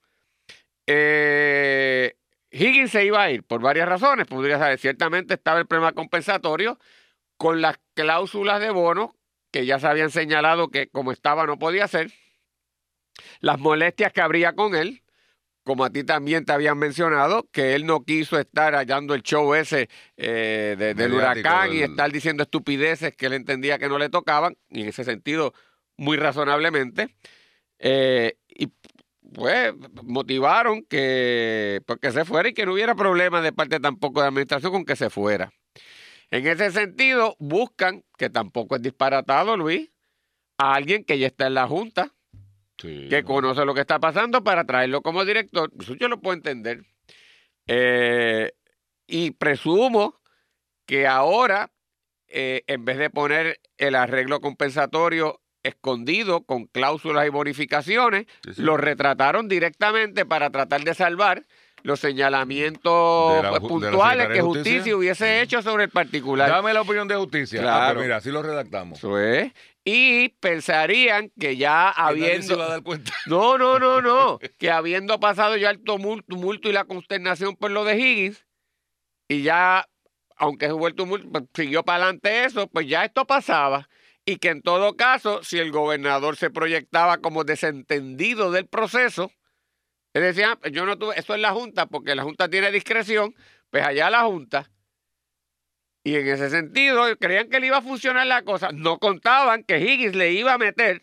Eh, 0.86 2.14
Higgins 2.52 2.92
se 2.92 3.06
iba 3.06 3.24
a 3.24 3.32
ir 3.32 3.42
por 3.42 3.60
varias 3.60 3.88
razones. 3.88 4.28
Podría 4.28 4.60
saber, 4.60 4.78
ciertamente 4.78 5.34
estaba 5.34 5.58
el 5.58 5.66
problema 5.66 5.90
compensatorio 5.90 6.78
con 7.38 7.60
las 7.60 7.80
cláusulas 7.94 8.60
de 8.60 8.70
bono 8.70 9.16
que 9.50 9.66
ya 9.66 9.80
se 9.80 9.88
habían 9.88 10.12
señalado 10.12 10.68
que 10.68 10.86
como 10.86 11.10
estaba 11.10 11.44
no 11.44 11.58
podía 11.58 11.88
ser. 11.88 12.12
Las 13.40 13.58
molestias 13.58 14.12
que 14.12 14.20
habría 14.20 14.52
con 14.54 14.76
él, 14.76 15.01
como 15.64 15.84
a 15.84 15.90
ti 15.90 16.04
también 16.04 16.44
te 16.44 16.52
habían 16.52 16.78
mencionado, 16.78 17.48
que 17.52 17.74
él 17.74 17.86
no 17.86 18.04
quiso 18.04 18.38
estar 18.38 18.74
hallando 18.74 19.14
el 19.14 19.22
show 19.22 19.54
ese 19.54 19.88
eh, 20.16 20.74
de- 20.78 20.94
del 20.94 21.12
huracán 21.12 21.72
y 21.72 21.82
estar 21.82 22.10
diciendo 22.12 22.42
estupideces 22.42 23.14
que 23.16 23.26
él 23.26 23.32
entendía 23.34 23.78
que 23.78 23.88
no 23.88 23.98
le 23.98 24.08
tocaban, 24.08 24.56
y 24.70 24.82
en 24.82 24.88
ese 24.88 25.04
sentido, 25.04 25.52
muy 25.96 26.16
razonablemente. 26.16 27.14
Eh, 27.78 28.36
y 28.48 28.68
pues 29.34 29.72
motivaron 30.02 30.82
que, 30.84 31.80
pues, 31.86 31.98
que 32.00 32.12
se 32.12 32.24
fuera 32.24 32.48
y 32.48 32.54
que 32.54 32.66
no 32.66 32.72
hubiera 32.74 32.94
problema 32.94 33.40
de 33.40 33.52
parte 33.52 33.80
tampoco 33.80 34.20
de 34.20 34.24
la 34.24 34.28
administración 34.28 34.72
con 34.72 34.84
que 34.84 34.96
se 34.96 35.10
fuera. 35.10 35.52
En 36.30 36.46
ese 36.46 36.70
sentido, 36.70 37.36
buscan, 37.38 38.04
que 38.18 38.30
tampoco 38.30 38.76
es 38.76 38.82
disparatado, 38.82 39.56
Luis, 39.56 39.90
a 40.58 40.74
alguien 40.74 41.04
que 41.04 41.18
ya 41.18 41.26
está 41.26 41.46
en 41.46 41.54
la 41.54 41.66
Junta, 41.66 42.12
Sí, 42.82 43.06
que 43.08 43.22
no. 43.22 43.28
conoce 43.28 43.64
lo 43.64 43.72
que 43.74 43.80
está 43.80 43.98
pasando 43.98 44.42
para 44.44 44.64
traerlo 44.64 45.00
como 45.02 45.24
director. 45.24 45.70
Eso 45.80 45.94
yo 45.94 46.08
lo 46.08 46.20
puedo 46.20 46.34
entender. 46.36 46.82
Eh, 47.66 48.52
y 49.06 49.30
presumo 49.32 50.20
que 50.86 51.06
ahora, 51.06 51.70
eh, 52.28 52.62
en 52.66 52.84
vez 52.84 52.98
de 52.98 53.10
poner 53.10 53.60
el 53.78 53.94
arreglo 53.94 54.40
compensatorio 54.40 55.40
escondido 55.62 56.42
con 56.44 56.66
cláusulas 56.66 57.24
y 57.26 57.30
bonificaciones, 57.30 58.26
Sí, 58.44 58.54
sí. 58.54 58.62
lo 58.62 58.76
retrataron 58.76 59.46
directamente 59.48 60.26
para 60.26 60.50
tratar 60.50 60.82
de 60.82 60.92
salvar 60.94 61.44
los 61.84 62.00
señalamientos 62.00 63.36
De 63.36 63.42
la 63.42 63.50
pues, 63.50 63.62
de 63.62 63.68
puntuales 63.68 64.28
que 64.28 64.40
Justicia. 64.40 64.72
justicia 64.72 64.96
hubiese 64.96 65.42
hecho 65.42 65.62
sobre 65.62 65.84
el 65.84 65.90
particular. 65.90 66.48
Dame 66.48 66.72
la 66.72 66.80
opinión 66.82 67.06
de 67.08 67.16
justicia. 67.16 67.60
Ah, 67.60 67.62
Claro. 67.90 68.00
mira, 68.00 68.16
así 68.16 68.30
lo 68.30 68.42
redactamos. 68.42 68.98
Eso 68.98 69.18
es. 69.18 69.52
Y 69.84 70.28
pensarían 70.40 71.30
que 71.38 71.56
ya 71.56 71.92
se 71.94 72.02
habiendo... 72.02 72.58
va 72.58 72.66
a 72.66 72.68
dar 72.68 72.82
cuenta. 72.82 73.12
No, 73.26 73.58
no, 73.58 73.78
no, 73.78 74.00
no. 74.00 74.38
que 74.58 74.70
habiendo 74.70 75.18
pasado 75.18 75.56
ya 75.56 75.70
el 75.70 75.82
tumulto, 75.82 76.68
y 76.68 76.72
la 76.72 76.84
consternación 76.84 77.56
por 77.56 77.70
lo 77.70 77.84
de 77.84 77.98
Higgins, 77.98 78.46
y 79.28 79.42
ya, 79.42 79.88
aunque 80.36 80.72
hubo 80.72 80.86
el 80.86 80.94
tumulto, 80.94 81.28
pues, 81.30 81.44
siguió 81.54 81.82
para 81.84 82.04
adelante 82.04 82.44
eso, 82.44 82.68
pues 82.68 82.86
ya 82.86 83.04
esto 83.04 83.26
pasaba. 83.26 83.88
Y 84.24 84.36
que 84.36 84.50
en 84.50 84.62
todo 84.62 84.96
caso, 84.96 85.42
si 85.42 85.58
el 85.58 85.72
gobernador 85.72 86.36
se 86.36 86.50
proyectaba 86.50 87.18
como 87.18 87.42
desentendido 87.42 88.52
del 88.52 88.68
proceso, 88.68 89.32
él 90.14 90.22
decía, 90.22 90.58
"Ah, 90.62 90.68
yo 90.68 90.86
no 90.86 90.96
tuve, 90.96 91.18
eso 91.18 91.34
es 91.34 91.40
la 91.40 91.52
Junta, 91.52 91.86
porque 91.86 92.14
la 92.14 92.22
Junta 92.22 92.48
tiene 92.48 92.70
discreción, 92.70 93.34
pues 93.70 93.84
allá 93.84 94.10
la 94.10 94.22
Junta. 94.24 94.70
Y 96.04 96.16
en 96.16 96.26
ese 96.28 96.50
sentido, 96.50 97.04
creían 97.18 97.48
que 97.48 97.60
le 97.60 97.68
iba 97.68 97.78
a 97.78 97.82
funcionar 97.82 98.26
la 98.26 98.42
cosa. 98.42 98.70
No 98.72 98.98
contaban 98.98 99.62
que 99.62 99.78
Higgins 99.78 100.16
le 100.16 100.32
iba 100.32 100.52
a 100.52 100.58
meter 100.58 101.02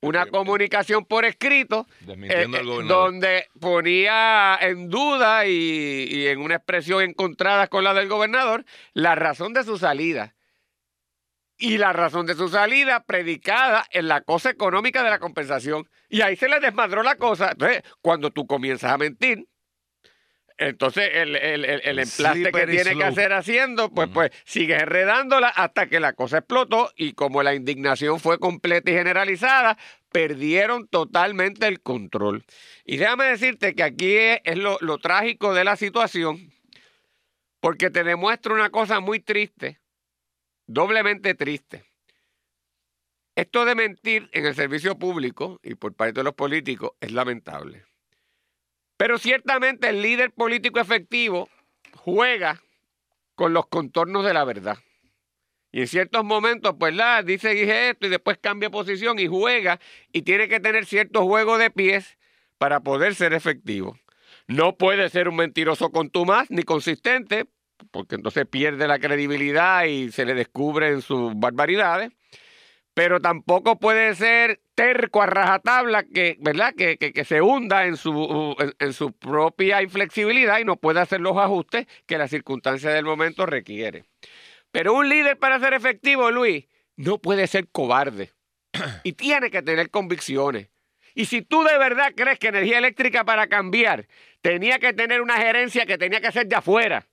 una 0.00 0.26
comunicación 0.26 1.04
por 1.04 1.24
escrito 1.24 1.86
eh, 2.08 2.46
donde 2.88 3.46
ponía 3.60 4.58
en 4.60 4.88
duda 4.90 5.46
y, 5.46 6.08
y 6.10 6.26
en 6.26 6.40
una 6.40 6.56
expresión 6.56 7.02
encontrada 7.02 7.68
con 7.68 7.84
la 7.84 7.94
del 7.94 8.08
gobernador 8.08 8.64
la 8.94 9.14
razón 9.14 9.52
de 9.54 9.64
su 9.64 9.78
salida. 9.78 10.34
Y 11.56 11.78
la 11.78 11.92
razón 11.92 12.26
de 12.26 12.34
su 12.34 12.48
salida 12.48 13.04
predicada 13.04 13.86
en 13.92 14.08
la 14.08 14.22
cosa 14.22 14.50
económica 14.50 15.04
de 15.04 15.10
la 15.10 15.20
compensación. 15.20 15.88
Y 16.08 16.22
ahí 16.22 16.34
se 16.34 16.48
le 16.48 16.58
desmadró 16.58 17.04
la 17.04 17.14
cosa. 17.14 17.52
Entonces, 17.52 17.82
cuando 18.00 18.30
tú 18.30 18.48
comienzas 18.48 18.90
a 18.90 18.98
mentir, 18.98 19.46
entonces 20.58 21.10
el, 21.12 21.36
el, 21.36 21.64
el- 21.64 21.98
emplaste 21.98 22.52
que 22.52 22.66
tiene 22.66 22.96
que 22.96 23.04
hacer 23.04 23.32
haciendo, 23.32 23.90
pues, 23.90 24.08
pues 24.12 24.30
sigue 24.44 24.74
enredándola 24.74 25.48
hasta 25.48 25.88
que 25.88 26.00
la 26.00 26.12
cosa 26.12 26.38
explotó 26.38 26.90
y 26.96 27.12
como 27.12 27.42
la 27.42 27.54
indignación 27.54 28.20
fue 28.20 28.38
completa 28.38 28.90
y 28.90 28.94
generalizada, 28.94 29.78
perdieron 30.10 30.88
totalmente 30.88 31.66
el 31.66 31.80
control. 31.80 32.44
Y 32.84 32.96
déjame 32.96 33.24
decirte 33.26 33.74
que 33.74 33.82
aquí 33.82 34.16
es, 34.16 34.40
es 34.44 34.58
lo, 34.58 34.78
lo 34.80 34.98
trágico 34.98 35.54
de 35.54 35.64
la 35.64 35.76
situación, 35.76 36.52
porque 37.60 37.90
te 37.90 38.04
demuestra 38.04 38.52
una 38.54 38.70
cosa 38.70 39.00
muy 39.00 39.20
triste, 39.20 39.80
doblemente 40.66 41.34
triste. 41.34 41.84
Esto 43.34 43.64
de 43.64 43.74
mentir 43.74 44.28
en 44.32 44.44
el 44.44 44.54
servicio 44.54 44.98
público 44.98 45.58
y 45.62 45.74
por 45.74 45.94
parte 45.94 46.20
de 46.20 46.24
los 46.24 46.34
políticos 46.34 46.90
es 47.00 47.12
lamentable. 47.12 47.84
Pero 49.02 49.18
ciertamente 49.18 49.88
el 49.88 50.00
líder 50.00 50.30
político 50.30 50.78
efectivo 50.78 51.48
juega 51.96 52.62
con 53.34 53.52
los 53.52 53.66
contornos 53.66 54.24
de 54.24 54.32
la 54.32 54.44
verdad. 54.44 54.78
Y 55.72 55.80
en 55.80 55.88
ciertos 55.88 56.22
momentos, 56.22 56.76
pues 56.78 56.94
la 56.94 57.20
dice 57.24 57.48
dije 57.48 57.90
esto 57.90 58.06
y 58.06 58.10
después 58.10 58.38
cambia 58.40 58.70
posición 58.70 59.18
y 59.18 59.26
juega 59.26 59.80
y 60.12 60.22
tiene 60.22 60.46
que 60.46 60.60
tener 60.60 60.86
cierto 60.86 61.24
juego 61.24 61.58
de 61.58 61.72
pies 61.72 62.16
para 62.58 62.78
poder 62.78 63.16
ser 63.16 63.32
efectivo. 63.32 63.98
No 64.46 64.76
puede 64.76 65.10
ser 65.10 65.28
un 65.28 65.34
mentiroso 65.34 65.90
contumaz 65.90 66.48
ni 66.48 66.62
consistente, 66.62 67.46
porque 67.90 68.14
entonces 68.14 68.46
pierde 68.46 68.86
la 68.86 69.00
credibilidad 69.00 69.82
y 69.82 70.12
se 70.12 70.24
le 70.24 70.34
descubren 70.34 71.02
sus 71.02 71.32
barbaridades. 71.34 72.12
Pero 72.94 73.18
tampoco 73.18 73.80
puede 73.80 74.14
ser 74.14 74.60
terco 74.82 75.22
a 75.22 75.26
rajatabla 75.26 76.02
que, 76.02 76.36
¿verdad? 76.40 76.74
Que, 76.76 76.96
que, 76.96 77.12
que 77.12 77.24
se 77.24 77.40
hunda 77.40 77.86
en 77.86 77.96
su, 77.96 78.56
en, 78.80 78.92
su 78.92 79.12
propia 79.12 79.80
inflexibilidad 79.80 80.58
y 80.58 80.64
no 80.64 80.74
puede 80.74 80.98
hacer 80.98 81.20
los 81.20 81.36
ajustes 81.36 81.86
que 82.04 82.18
la 82.18 82.26
circunstancia 82.26 82.90
del 82.90 83.04
momento 83.04 83.46
requiere. 83.46 84.06
Pero 84.72 84.94
un 84.94 85.08
líder 85.08 85.38
para 85.38 85.60
ser 85.60 85.72
efectivo, 85.74 86.32
Luis, 86.32 86.66
no 86.96 87.18
puede 87.18 87.46
ser 87.46 87.68
cobarde. 87.68 88.32
Y 89.04 89.12
tiene 89.12 89.52
que 89.52 89.62
tener 89.62 89.88
convicciones. 89.88 90.68
Y 91.14 91.26
si 91.26 91.42
tú 91.42 91.62
de 91.62 91.78
verdad 91.78 92.12
crees 92.16 92.40
que 92.40 92.48
energía 92.48 92.78
eléctrica 92.78 93.24
para 93.24 93.46
cambiar 93.46 94.08
tenía 94.40 94.80
que 94.80 94.92
tener 94.94 95.20
una 95.20 95.36
gerencia 95.36 95.86
que 95.86 95.96
tenía 95.96 96.20
que 96.20 96.32
ser 96.32 96.48
de 96.48 96.56
afuera, 96.56 97.06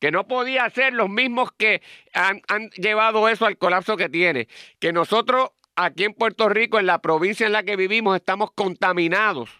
que 0.00 0.10
no 0.10 0.26
podía 0.26 0.68
ser 0.70 0.94
los 0.94 1.08
mismos 1.08 1.52
que 1.56 1.80
han, 2.12 2.42
han 2.48 2.70
llevado 2.70 3.28
eso 3.28 3.46
al 3.46 3.56
colapso 3.56 3.96
que 3.96 4.08
tiene, 4.08 4.48
que 4.80 4.92
nosotros 4.92 5.50
aquí 5.76 6.04
en 6.04 6.14
Puerto 6.14 6.48
Rico, 6.48 6.78
en 6.78 6.86
la 6.86 7.00
provincia 7.00 7.46
en 7.46 7.52
la 7.52 7.62
que 7.62 7.76
vivimos, 7.76 8.16
estamos 8.16 8.50
contaminados 8.52 9.50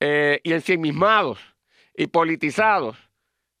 eh, 0.00 0.40
y 0.42 0.52
ensimismados 0.52 1.38
y 1.94 2.08
politizados, 2.08 2.96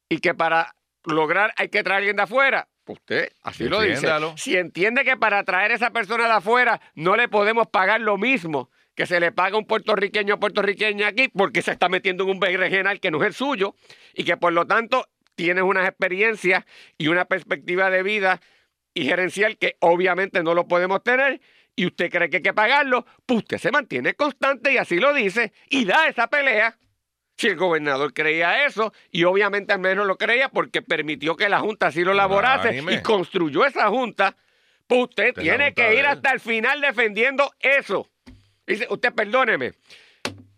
y 0.08 0.18
que 0.18 0.34
para 0.34 0.74
lograr 1.04 1.54
hay 1.56 1.68
que 1.68 1.82
traer 1.82 1.94
a 1.94 1.98
alguien 1.98 2.16
de 2.16 2.22
afuera. 2.22 2.68
Usted 2.86 3.32
así 3.42 3.68
lo 3.68 3.80
dice. 3.80 4.06
Si 4.36 4.56
entiende 4.56 5.04
que 5.04 5.16
para 5.16 5.42
traer 5.44 5.72
a 5.72 5.74
esa 5.74 5.90
persona 5.90 6.26
de 6.26 6.32
afuera 6.32 6.80
no 6.94 7.16
le 7.16 7.28
podemos 7.28 7.66
pagar 7.66 8.00
lo 8.00 8.16
mismo 8.16 8.70
que 8.94 9.06
se 9.06 9.20
le 9.20 9.32
paga 9.32 9.56
a 9.56 9.58
un 9.58 9.66
puertorriqueño 9.66 10.34
o 10.34 10.40
puertorriqueña 10.40 11.08
aquí, 11.08 11.28
porque 11.28 11.62
se 11.62 11.72
está 11.72 11.88
metiendo 11.88 12.24
en 12.24 12.30
un 12.30 12.40
regional 12.40 12.98
que 12.98 13.10
no 13.10 13.20
es 13.20 13.26
el 13.26 13.34
suyo, 13.34 13.74
y 14.14 14.24
que 14.24 14.36
por 14.36 14.52
lo 14.52 14.66
tanto 14.66 15.06
tienes 15.34 15.64
unas 15.64 15.86
experiencias 15.86 16.64
y 16.96 17.08
una 17.08 17.26
perspectiva 17.26 17.90
de 17.90 18.02
vida 18.02 18.40
y 18.94 19.04
gerencial 19.04 19.58
que 19.58 19.76
obviamente 19.80 20.42
no 20.42 20.54
lo 20.54 20.66
podemos 20.66 21.02
tener, 21.02 21.40
y 21.76 21.86
usted 21.86 22.10
cree 22.10 22.30
que 22.30 22.38
hay 22.38 22.42
que 22.42 22.54
pagarlo, 22.54 23.06
pues 23.26 23.40
usted 23.40 23.58
se 23.58 23.70
mantiene 23.70 24.14
constante 24.14 24.72
y 24.72 24.78
así 24.78 24.98
lo 24.98 25.12
dice, 25.12 25.52
y 25.68 25.84
da 25.84 26.08
esa 26.08 26.26
pelea. 26.26 26.76
Si 27.36 27.48
el 27.48 27.56
gobernador 27.56 28.14
creía 28.14 28.64
eso, 28.64 28.94
y 29.10 29.24
obviamente 29.24 29.74
al 29.74 29.80
menos 29.80 30.06
lo 30.06 30.16
creía 30.16 30.48
porque 30.48 30.80
permitió 30.80 31.36
que 31.36 31.50
la 31.50 31.60
Junta 31.60 31.88
así 31.88 32.02
lo 32.02 32.12
elaborase 32.12 32.70
Unánime. 32.70 32.94
y 32.94 33.02
construyó 33.02 33.66
esa 33.66 33.88
Junta, 33.88 34.34
pues 34.86 35.02
usted 35.02 35.36
la 35.36 35.42
tiene 35.42 35.74
que 35.74 35.94
ir 35.96 36.06
hasta 36.06 36.32
el 36.32 36.40
final 36.40 36.80
defendiendo 36.80 37.52
eso. 37.60 38.08
Dice, 38.66 38.86
usted 38.88 39.12
perdóneme, 39.12 39.74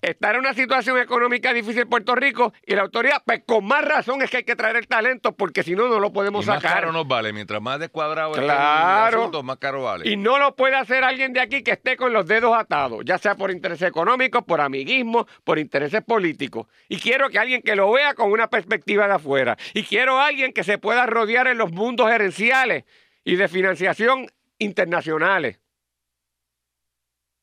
está 0.00 0.30
en 0.30 0.38
una 0.38 0.54
situación 0.54 0.98
económica 0.98 1.52
difícil 1.52 1.82
en 1.82 1.88
Puerto 1.88 2.14
Rico 2.14 2.52
y 2.66 2.74
la 2.74 2.82
autoridad, 2.82 3.22
pues 3.24 3.42
con 3.46 3.64
más 3.64 3.84
razón 3.84 4.22
es 4.22 4.30
que 4.30 4.38
hay 4.38 4.44
que 4.44 4.54
traer 4.56 4.76
el 4.76 4.86
talento 4.86 5.32
porque 5.36 5.62
si 5.62 5.74
no, 5.74 5.88
no 5.88 5.98
lo 6.00 6.12
podemos 6.12 6.44
Y 6.44 6.48
más 6.48 6.62
sacar. 6.62 6.78
caro 6.80 6.92
nos 6.92 7.06
vale. 7.08 7.32
Mientras 7.32 7.60
más 7.60 7.78
descuadrado 7.80 8.30
esté 8.30 8.40
el 8.42 8.46
Claro. 8.46 9.18
asunto, 9.20 9.42
más 9.42 9.56
caro 9.58 9.82
vale. 9.82 10.08
Y 10.08 10.16
no 10.16 10.38
lo 10.38 10.54
puede 10.54 10.76
hacer 10.76 11.04
alguien 11.04 11.32
de 11.32 11.40
aquí 11.40 11.62
que 11.62 11.72
esté 11.72 11.96
con 11.96 12.12
los 12.12 12.26
dedos 12.26 12.56
atados, 12.56 13.02
ya 13.04 13.18
sea 13.18 13.34
por 13.34 13.50
intereses 13.50 13.88
económicos, 13.88 14.44
por 14.44 14.60
amiguismo, 14.60 15.26
por 15.44 15.58
intereses 15.58 16.02
políticos. 16.04 16.66
Y 16.88 16.98
quiero 16.98 17.28
que 17.28 17.38
alguien 17.38 17.62
que 17.62 17.74
lo 17.76 17.90
vea 17.92 18.14
con 18.14 18.30
una 18.30 18.48
perspectiva 18.48 19.06
de 19.08 19.14
afuera. 19.14 19.56
Y 19.74 19.82
quiero 19.82 20.18
alguien 20.20 20.52
que 20.52 20.64
se 20.64 20.78
pueda 20.78 21.06
rodear 21.06 21.46
en 21.48 21.58
los 21.58 21.72
mundos 21.72 22.08
gerenciales 22.10 22.84
y 23.24 23.36
de 23.36 23.48
financiación 23.48 24.26
internacionales. 24.58 25.60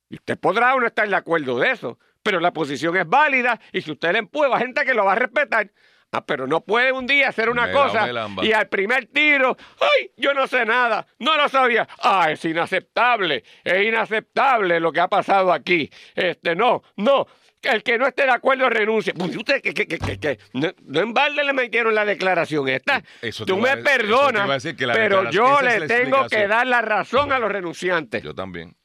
Y 0.10 0.16
usted 0.16 0.38
podrá 0.40 0.76
o 0.76 0.80
no 0.80 0.88
estar 0.88 1.08
de 1.10 1.16
acuerdo 1.16 1.58
de 1.60 1.72
eso, 1.72 1.98
pero 2.26 2.40
la 2.40 2.52
posición 2.52 2.98
es 2.98 3.08
válida 3.08 3.60
y 3.72 3.82
si 3.82 3.92
usted 3.92 4.12
le 4.12 4.18
empuja, 4.18 4.58
gente 4.58 4.84
que 4.84 4.96
lo 4.96 5.06
va 5.06 5.12
a 5.12 5.16
respetar. 5.16 5.70
Ah, 6.12 6.26
pero 6.26 6.48
no 6.48 6.62
puede 6.62 6.92
un 6.92 7.06
día 7.06 7.30
hacer 7.30 7.52
una 7.52 7.68
Me 7.68 7.74
cosa 7.74 8.10
y 8.42 8.52
al 8.52 8.68
primer 8.68 9.06
tiro, 9.06 9.56
¡ay! 9.80 10.10
Yo 10.18 10.34
no 10.34 10.48
sé 10.48 10.66
nada, 10.66 11.06
no 11.20 11.38
lo 11.38 11.48
sabía. 11.50 11.88
Ah, 12.02 12.32
es 12.32 12.44
inaceptable, 12.44 13.44
es 13.64 13.86
inaceptable 13.86 14.80
lo 14.80 14.92
que 14.92 15.02
ha 15.02 15.08
pasado 15.08 15.54
aquí. 15.54 15.88
Este, 16.16 16.56
no, 16.56 16.82
no. 16.96 17.28
El 17.62 17.84
que 17.84 17.98
no 18.00 18.08
esté 18.08 18.24
de 18.24 18.32
acuerdo 18.32 18.70
renuncia. 18.70 19.14
Pues 19.14 19.36
usted, 19.36 19.62
que, 19.62 19.74
que, 19.74 19.88
que, 19.88 20.20
que, 20.20 20.40
no, 20.54 20.72
no 20.84 21.00
en 21.02 21.14
balde 21.14 21.44
le 21.44 21.54
metieron 21.54 21.94
la 21.94 22.06
declaración 22.06 22.68
esta. 22.70 23.04
Eso 23.22 23.46
Tú 23.46 23.58
me 23.58 23.78
perdonas, 23.78 24.64
pero 24.94 25.30
yo 25.30 25.62
le 25.62 25.88
tengo 25.88 26.28
que 26.28 26.48
dar 26.48 26.66
la 26.66 26.82
razón 26.82 27.32
a 27.32 27.38
los 27.38 27.52
renunciantes. 27.52 28.24
Yo 28.24 28.34
también. 28.34 28.76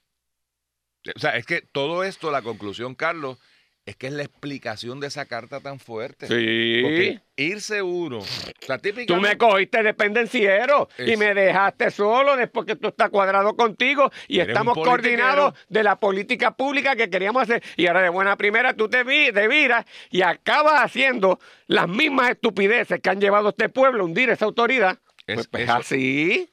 O 1.14 1.18
sea, 1.18 1.36
es 1.36 1.46
que 1.46 1.62
todo 1.62 2.04
esto, 2.04 2.30
la 2.30 2.42
conclusión, 2.42 2.94
Carlos, 2.94 3.38
es 3.86 3.96
que 3.96 4.08
es 4.08 4.12
la 4.12 4.22
explicación 4.22 5.00
de 5.00 5.06
esa 5.06 5.24
carta 5.24 5.60
tan 5.60 5.80
fuerte. 5.80 6.26
Sí. 6.28 6.80
Porque 6.82 7.20
irse 7.36 7.80
uno. 7.82 8.18
O 8.18 8.22
sea, 8.22 8.78
Tú 9.06 9.16
me 9.16 9.36
cogiste 9.38 9.82
dependenciero 9.82 10.88
y 10.98 11.12
Es- 11.12 11.18
me 11.18 11.34
dejaste 11.34 11.90
solo 11.90 12.36
después 12.36 12.66
que 12.66 12.76
tú 12.76 12.88
estás 12.88 13.08
cuadrado 13.08 13.56
contigo 13.56 14.12
y 14.28 14.36
Eres 14.40 14.48
estamos 14.48 14.74
coordinados 14.74 15.54
de 15.68 15.82
la 15.82 15.98
política 15.98 16.52
pública 16.52 16.94
que 16.94 17.08
queríamos 17.08 17.42
hacer. 17.44 17.62
Y 17.76 17.86
ahora 17.86 18.02
de 18.02 18.10
buena 18.10 18.36
primera 18.36 18.74
tú 18.74 18.88
te, 18.88 19.02
vi, 19.02 19.32
te 19.32 19.48
viras 19.48 19.86
y 20.10 20.22
acabas 20.22 20.82
haciendo 20.84 21.40
las 21.66 21.88
mismas 21.88 22.30
estupideces 22.30 23.00
que 23.00 23.10
han 23.10 23.20
llevado 23.20 23.48
a 23.48 23.50
este 23.50 23.70
pueblo 23.70 24.02
a 24.02 24.04
hundir 24.04 24.28
esa 24.30 24.44
autoridad. 24.44 24.98
Es- 25.26 25.34
pues, 25.36 25.48
pues 25.48 25.64
eso- 25.64 25.72
así. 25.72 26.49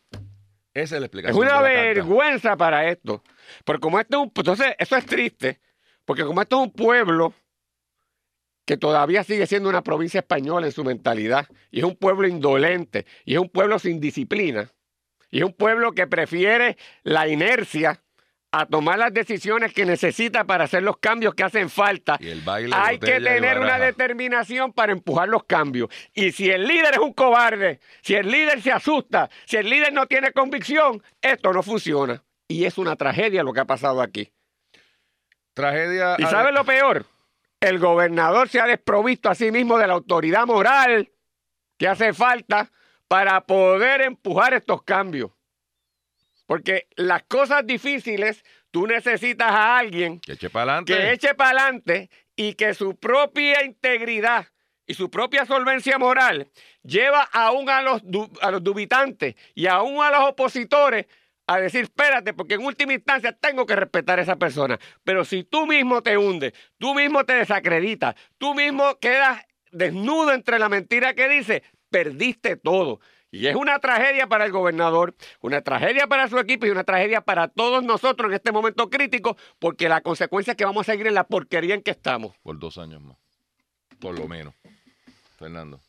Esa 0.81 0.95
es 0.95 1.01
la 1.01 1.05
Es 1.07 1.13
explicación. 1.13 1.37
una 1.37 1.55
de 1.61 1.61
la 1.61 1.73
carta. 1.73 1.81
vergüenza 1.81 2.57
para 2.57 2.87
esto. 2.89 3.23
Porque 3.65 3.79
como 3.81 3.99
esto 3.99 4.17
es 4.17 4.23
un, 4.23 4.31
entonces, 4.35 4.75
eso 4.77 4.95
es 4.95 5.05
triste, 5.05 5.59
porque 6.05 6.23
como 6.23 6.41
esto 6.41 6.57
es 6.57 6.63
un 6.67 6.71
pueblo 6.73 7.33
que 8.65 8.77
todavía 8.77 9.23
sigue 9.23 9.47
siendo 9.47 9.69
una 9.69 9.81
provincia 9.81 10.19
española 10.19 10.65
en 10.67 10.73
su 10.73 10.83
mentalidad, 10.83 11.47
y 11.71 11.79
es 11.79 11.85
un 11.85 11.95
pueblo 11.95 12.27
indolente, 12.27 13.05
y 13.23 13.35
es 13.35 13.39
un 13.39 13.49
pueblo 13.49 13.79
sin 13.79 13.99
disciplina, 14.01 14.69
y 15.29 15.39
es 15.39 15.45
un 15.45 15.53
pueblo 15.53 15.93
que 15.93 16.05
prefiere 16.05 16.77
la 17.03 17.27
inercia 17.29 18.03
a 18.51 18.65
tomar 18.65 18.97
las 18.97 19.13
decisiones 19.13 19.73
que 19.73 19.85
necesita 19.85 20.45
para 20.45 20.63
hacer 20.63 20.83
los 20.83 20.97
cambios 20.97 21.35
que 21.35 21.43
hacen 21.43 21.69
falta. 21.69 22.17
Y 22.19 22.29
el 22.29 22.41
baile, 22.41 22.75
Hay 22.75 22.97
que 22.97 23.19
tener 23.19 23.59
una 23.59 23.77
determinación 23.77 24.71
para 24.71 24.91
empujar 24.93 25.27
los 25.27 25.43
cambios. 25.43 25.89
Y 26.13 26.31
si 26.31 26.49
el 26.49 26.65
líder 26.65 26.93
es 26.93 26.99
un 26.99 27.13
cobarde, 27.13 27.79
si 28.01 28.15
el 28.15 28.29
líder 28.29 28.61
se 28.61 28.71
asusta, 28.71 29.29
si 29.45 29.57
el 29.57 29.69
líder 29.69 29.93
no 29.93 30.07
tiene 30.07 30.31
convicción, 30.31 31.03
esto 31.21 31.51
no 31.51 31.61
funciona. 31.61 32.23
Y 32.47 32.65
es 32.65 32.77
una 32.77 32.95
tragedia 32.95 33.43
lo 33.43 33.51
que 33.51 33.59
ha 33.59 33.65
pasado 33.65 34.01
aquí. 34.01 34.31
Tragedia. 35.53 36.15
¿Y 36.17 36.23
sabes 36.23 36.53
lo 36.53 36.63
peor? 36.63 37.05
El 37.59 37.79
gobernador 37.79 38.47
se 38.47 38.61
ha 38.61 38.65
desprovisto 38.65 39.29
a 39.29 39.35
sí 39.35 39.51
mismo 39.51 39.77
de 39.77 39.87
la 39.87 39.93
autoridad 39.93 40.45
moral 40.45 41.11
que 41.77 41.87
hace 41.87 42.13
falta 42.13 42.71
para 43.07 43.41
poder 43.41 44.01
empujar 44.01 44.53
estos 44.53 44.83
cambios. 44.83 45.31
Porque 46.47 46.87
las 46.95 47.23
cosas 47.23 47.67
difíciles, 47.67 48.43
tú 48.71 48.87
necesitas 48.87 49.51
a 49.51 49.77
alguien 49.77 50.19
Que 50.19 50.33
eche 50.33 50.49
para 50.49 50.71
adelante. 50.71 50.93
que 50.93 51.11
eche 51.11 51.35
para 51.35 51.49
adelante 51.51 52.09
y 52.35 52.53
que 52.55 52.73
su 52.73 52.95
propia 52.95 53.63
integridad 53.63 54.47
y 54.87 54.93
su 54.93 55.11
propia 55.11 55.45
solvencia 55.45 55.99
moral 55.99 56.49
lleva 56.81 57.21
aún 57.33 57.69
a 57.69 57.81
los, 57.81 58.01
a 58.41 58.49
los 58.51 58.63
dubitantes 58.63 59.35
y 59.53 59.67
aún 59.67 60.01
a 60.01 60.09
los 60.09 60.29
opositores 60.29 61.05
a 61.45 61.59
decir, 61.59 61.83
espérate, 61.83 62.33
porque 62.33 62.55
en 62.55 62.65
última 62.65 62.93
instancia 62.93 63.31
tengo 63.33 63.65
que 63.65 63.75
respetar 63.75 64.19
a 64.19 64.21
esa 64.21 64.35
persona. 64.37 64.79
Pero 65.03 65.23
si 65.25 65.43
tú 65.43 65.65
mismo 65.65 66.01
te 66.03 66.17
hundes, 66.17 66.53
tú 66.77 66.93
mismo 66.93 67.25
te 67.25 67.33
desacreditas, 67.33 68.15
tú 68.37 68.53
mismo 68.53 68.97
quedas 68.99 69.45
desnudo 69.71 70.33
entre 70.33 70.59
la 70.59 70.67
mentira 70.69 71.13
que 71.13 71.27
dice, 71.29 71.63
perdiste 71.89 72.57
todo. 72.57 72.99
Y 73.31 73.47
es 73.47 73.55
una 73.55 73.79
tragedia 73.79 74.27
para 74.27 74.45
el 74.45 74.51
gobernador, 74.51 75.15
una 75.41 75.61
tragedia 75.61 76.07
para 76.07 76.29
su 76.29 76.39
equipo 76.39 76.65
y 76.65 76.69
una 76.69 76.83
tragedia 76.83 77.21
para 77.21 77.49
todos 77.49 77.83
nosotros 77.83 78.29
en 78.29 78.35
este 78.35 78.51
momento 78.51 78.89
crítico, 78.89 79.37
porque 79.59 79.89
la 79.89 80.01
consecuencia 80.01 80.51
es 80.51 80.57
que 80.57 80.65
vamos 80.65 80.87
a 80.87 80.93
seguir 80.93 81.07
en 81.07 81.13
la 81.13 81.25
porquería 81.25 81.75
en 81.75 81.81
que 81.81 81.91
estamos. 81.91 82.35
Por 82.43 82.57
dos 82.57 82.77
años 82.77 83.01
más. 83.01 83.17
Por 83.99 84.17
lo 84.17 84.27
menos. 84.27 84.53
Fernando. 85.37 85.81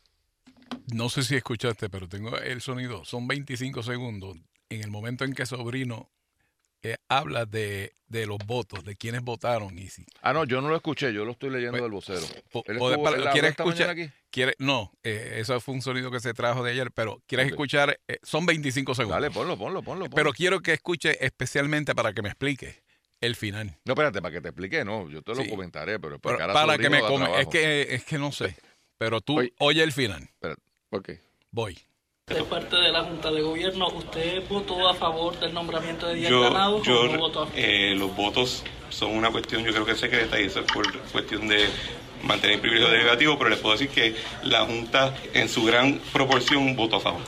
No 0.93 1.09
sé 1.09 1.23
si 1.23 1.35
escuchaste, 1.35 1.89
pero 1.89 2.07
tengo 2.07 2.37
el 2.37 2.61
sonido. 2.61 3.05
Son 3.05 3.27
25 3.27 3.83
segundos. 3.83 4.37
En 4.69 4.83
el 4.83 4.91
momento 4.91 5.23
en 5.23 5.33
que 5.33 5.45
Sobrino 5.45 6.09
eh, 6.83 6.95
habla 7.09 7.45
de, 7.45 7.93
de 8.07 8.25
los 8.25 8.37
votos, 8.45 8.83
de 8.83 8.95
quienes 8.95 9.21
votaron. 9.21 9.77
Y 9.77 9.87
si, 9.89 10.05
Ah, 10.21 10.33
no, 10.33 10.45
yo 10.45 10.61
no 10.61 10.69
lo 10.69 10.75
escuché, 10.75 11.11
yo 11.13 11.25
lo 11.25 11.31
estoy 11.31 11.49
leyendo 11.49 11.73
Pues, 11.73 11.83
del 11.83 11.91
vocero. 11.91 12.21
po- 12.51 12.63
estuvo- 12.65 13.03
para- 13.03 13.31
¿Quieres 13.31 13.51
escuchar? 13.51 13.89
aquí? 13.89 14.09
quiere- 14.31 14.55
no, 14.59 14.91
eh, 15.03 15.35
eso 15.39 15.59
fue 15.59 15.73
un 15.75 15.81
sonido 15.81 16.09
que 16.11 16.19
se 16.19 16.33
trajo 16.33 16.63
de 16.63 16.71
ayer, 16.71 16.91
pero 16.91 17.21
¿quieres 17.27 17.47
escuchar? 17.47 17.99
Eh, 18.07 18.17
son 18.23 18.45
25 18.45 18.95
segundos. 18.95 19.15
Dale, 19.21 19.31
ponlo, 19.31 19.57
ponlo, 19.57 19.81
ponlo. 19.83 20.05
ponlo. 20.05 20.15
Pero 20.15 20.31
quiero 20.33 20.61
que 20.61 20.73
escuche 20.73 21.23
especialmente 21.25 21.93
para 21.95 22.13
que 22.13 22.21
me 22.21 22.29
explique 22.29 22.81
el 23.21 23.35
final. 23.35 23.77
No, 23.83 23.93
espérate, 23.93 24.21
para 24.21 24.33
que 24.35 24.41
te 24.41 24.47
explique, 24.49 24.85
no, 24.85 25.09
yo 25.09 25.21
te 25.21 25.35
lo 25.35 25.43
Sí. 25.43 25.49
comentaré, 25.49 25.99
pero 25.99 26.19
Pero 26.19 26.37
para 26.53 26.77
que 26.77 26.89
me 26.89 27.01
come. 27.01 27.41
Es 27.41 27.47
que, 27.47 27.81
es 27.95 28.03
que 28.05 28.17
no 28.17 28.31
sé. 28.31 28.55
Pero 28.97 29.19
tú 29.21 29.39
Oye. 29.39 29.53
oye 29.59 29.83
el 29.83 29.91
final. 29.91 30.29
Ok. 30.91 31.09
Voy. 31.51 31.77
De 32.29 32.43
parte 32.43 32.75
de 32.75 32.91
la 32.91 33.03
Junta 33.03 33.31
de 33.31 33.41
Gobierno, 33.41 33.87
¿usted 33.87 34.43
votó 34.47 34.87
a 34.87 34.93
favor 34.93 35.37
del 35.39 35.53
nombramiento 35.53 36.07
de 36.07 36.15
Díaz 36.15 36.29
Yo, 36.29 36.83
yo 36.83 37.07
no 37.07 37.17
votó 37.17 37.41
a 37.43 37.45
favor? 37.47 37.59
eh, 37.59 37.95
los 37.95 38.15
votos 38.15 38.63
son 38.89 39.11
una 39.15 39.31
cuestión, 39.31 39.63
yo 39.63 39.71
creo 39.73 39.85
que 39.85 39.95
secreta 39.95 40.39
y 40.39 40.45
eso 40.45 40.59
es 40.59 40.65
por 40.71 40.91
cuestión 41.11 41.47
de 41.47 41.67
mantener 42.23 42.55
el 42.55 42.61
privilegio 42.61 42.89
delegativo, 42.91 43.37
pero 43.37 43.49
les 43.49 43.59
puedo 43.59 43.73
decir 43.75 43.89
que 43.89 44.15
la 44.43 44.65
Junta 44.65 45.15
en 45.33 45.49
su 45.49 45.63
gran 45.65 45.99
proporción 46.13 46.75
votó 46.75 46.97
a 46.97 46.99
favor. 46.99 47.21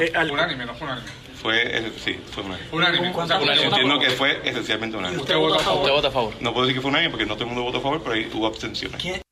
Eh, 0.00 0.12
al- 0.14 0.30
Unánime, 0.30 0.66
no 0.66 0.74
fue 0.74 0.86
unánime. 0.86 1.08
Fue, 1.40 1.92
sí, 2.04 2.18
fue 2.32 2.42
unánime. 2.42 2.68
Unánime. 2.72 3.12
¿Cuántas 3.12 3.40
O 3.40 3.44
sea, 3.44 3.52
personas 3.54 3.78
Entiendo 3.80 4.00
que 4.00 4.10
fue 4.10 4.40
esencialmente 4.44 4.96
¿Y 4.96 4.98
unánime. 5.00 5.22
usted 5.22 5.36
votó 5.36 5.54
a 5.54 5.58
favor? 5.60 5.90
vota 5.92 6.08
a 6.08 6.10
favor. 6.10 6.34
No 6.40 6.52
puedo 6.52 6.66
decir 6.66 6.76
que 6.78 6.82
fue 6.82 6.90
unánime 6.90 7.10
porque 7.10 7.26
no 7.26 7.34
todo 7.34 7.44
el 7.44 7.50
mundo 7.50 7.62
votó 7.62 7.78
a 7.78 7.80
favor, 7.80 8.02
pero 8.02 8.14
ahí 8.16 8.28
hubo 8.34 8.46
abstenciones. 8.48 9.00
¿Quién? 9.00 9.22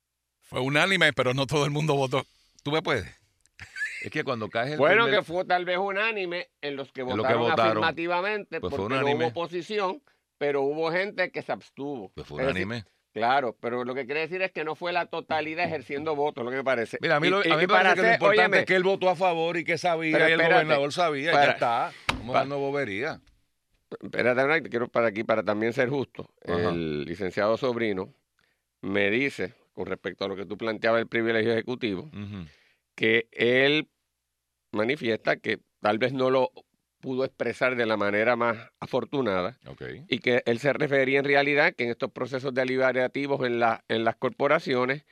Fue 0.43 0.61
unánime, 0.61 1.11
pero 1.11 1.33
no 1.33 1.45
todo 1.45 1.65
el 1.65 1.71
mundo 1.71 1.95
votó. 1.95 2.25
¿Tú 2.63 2.71
me 2.71 2.81
puedes? 2.81 3.05
Es 4.07 4.11
que 4.11 4.23
cuando 4.23 4.49
caes 4.49 4.71
el 4.71 4.77
Bueno, 4.77 5.03
primer- 5.03 5.19
que 5.19 5.25
fue 5.25 5.43
tal 5.45 5.65
vez 5.65 5.77
unánime 5.77 6.49
en 6.61 6.75
los 6.75 6.91
que 6.91 7.03
votaron, 7.03 7.51
afirmativamente, 7.51 8.59
Pues 8.61 8.73
porque 8.73 8.95
no 8.95 9.05
hubo 9.05 9.27
oposición, 9.27 10.01
pero 10.37 10.61
hubo 10.61 10.91
gente 10.91 11.31
que 11.31 11.41
se 11.41 11.51
abstuvo. 11.51 12.09
Pues 12.15 12.25
fue 12.27 12.43
unánime. 12.43 12.85
Claro, 13.13 13.57
pero 13.59 13.83
lo 13.83 13.95
que 13.95 14.05
quiere 14.05 14.21
decir 14.21 14.41
es 14.43 14.51
que 14.51 14.63
no 14.63 14.75
fue 14.75 14.93
la 14.93 15.07
totalidad 15.07 15.65
ejerciendo 15.65 16.15
votos, 16.15 16.45
lo 16.45 16.51
que 16.51 16.57
me 16.57 16.63
parece. 16.63 16.99
Mira, 17.01 17.15
a 17.15 17.19
mí, 17.19 17.27
Y- 17.27 17.31
lo, 17.31 17.39
y 17.45 17.49
a 17.51 17.55
mí 17.55 17.61
me 17.63 17.67
para 17.67 17.89
parece 17.89 18.01
que 18.01 18.07
lo 18.07 18.13
importante 18.13 18.41
óyeme, 18.43 18.59
es 18.59 18.65
que 18.65 18.75
él 18.75 18.83
votó 18.83 19.09
a 19.09 19.15
favor 19.15 19.57
y 19.57 19.63
que 19.63 19.77
sabía, 19.77 20.13
Pero 20.17 20.29
y 20.29 20.31
el 20.33 20.39
espérate, 20.39 20.63
gobernador 20.65 20.93
sabía, 20.93 21.31
y 21.31 21.33
para- 21.33 21.45
ya 21.47 21.51
está. 21.51 21.91
Para- 22.27 22.39
dando 22.39 22.59
bobería. 22.59 23.19
Espérate, 24.01 24.69
quiero 24.69 24.87
para 24.87 25.07
aquí, 25.07 25.23
para 25.23 25.43
también 25.43 25.73
ser 25.73 25.89
justo. 25.89 26.29
Ajá. 26.47 26.69
El 26.69 27.05
licenciado 27.05 27.57
Sobrino 27.57 28.13
me 28.81 29.09
dice, 29.09 29.53
con 29.73 29.85
respecto 29.87 30.25
a 30.25 30.27
lo 30.27 30.35
que 30.35 30.45
tú 30.45 30.57
planteabas 30.57 30.99
del 30.99 31.07
privilegio 31.07 31.53
ejecutivo, 31.53 32.09
que 32.95 33.27
él 33.31 33.87
manifiesta 34.71 35.37
que 35.37 35.59
tal 35.79 35.97
vez 35.97 36.13
no 36.13 36.29
lo 36.29 36.51
pudo 36.99 37.25
expresar 37.25 37.75
de 37.75 37.85
la 37.85 37.97
manera 37.97 38.35
más 38.35 38.57
afortunada 38.79 39.57
y 40.07 40.19
que 40.19 40.41
él 40.45 40.59
se 40.59 40.73
refería 40.73 41.19
en 41.19 41.25
realidad 41.25 41.73
que 41.75 41.83
en 41.83 41.91
estos 41.91 42.11
procesos 42.11 42.53
deliberativos 42.53 43.45
en, 43.45 43.59
la, 43.59 43.83
en 43.87 44.03
las 44.03 44.15
corporaciones, 44.15 45.05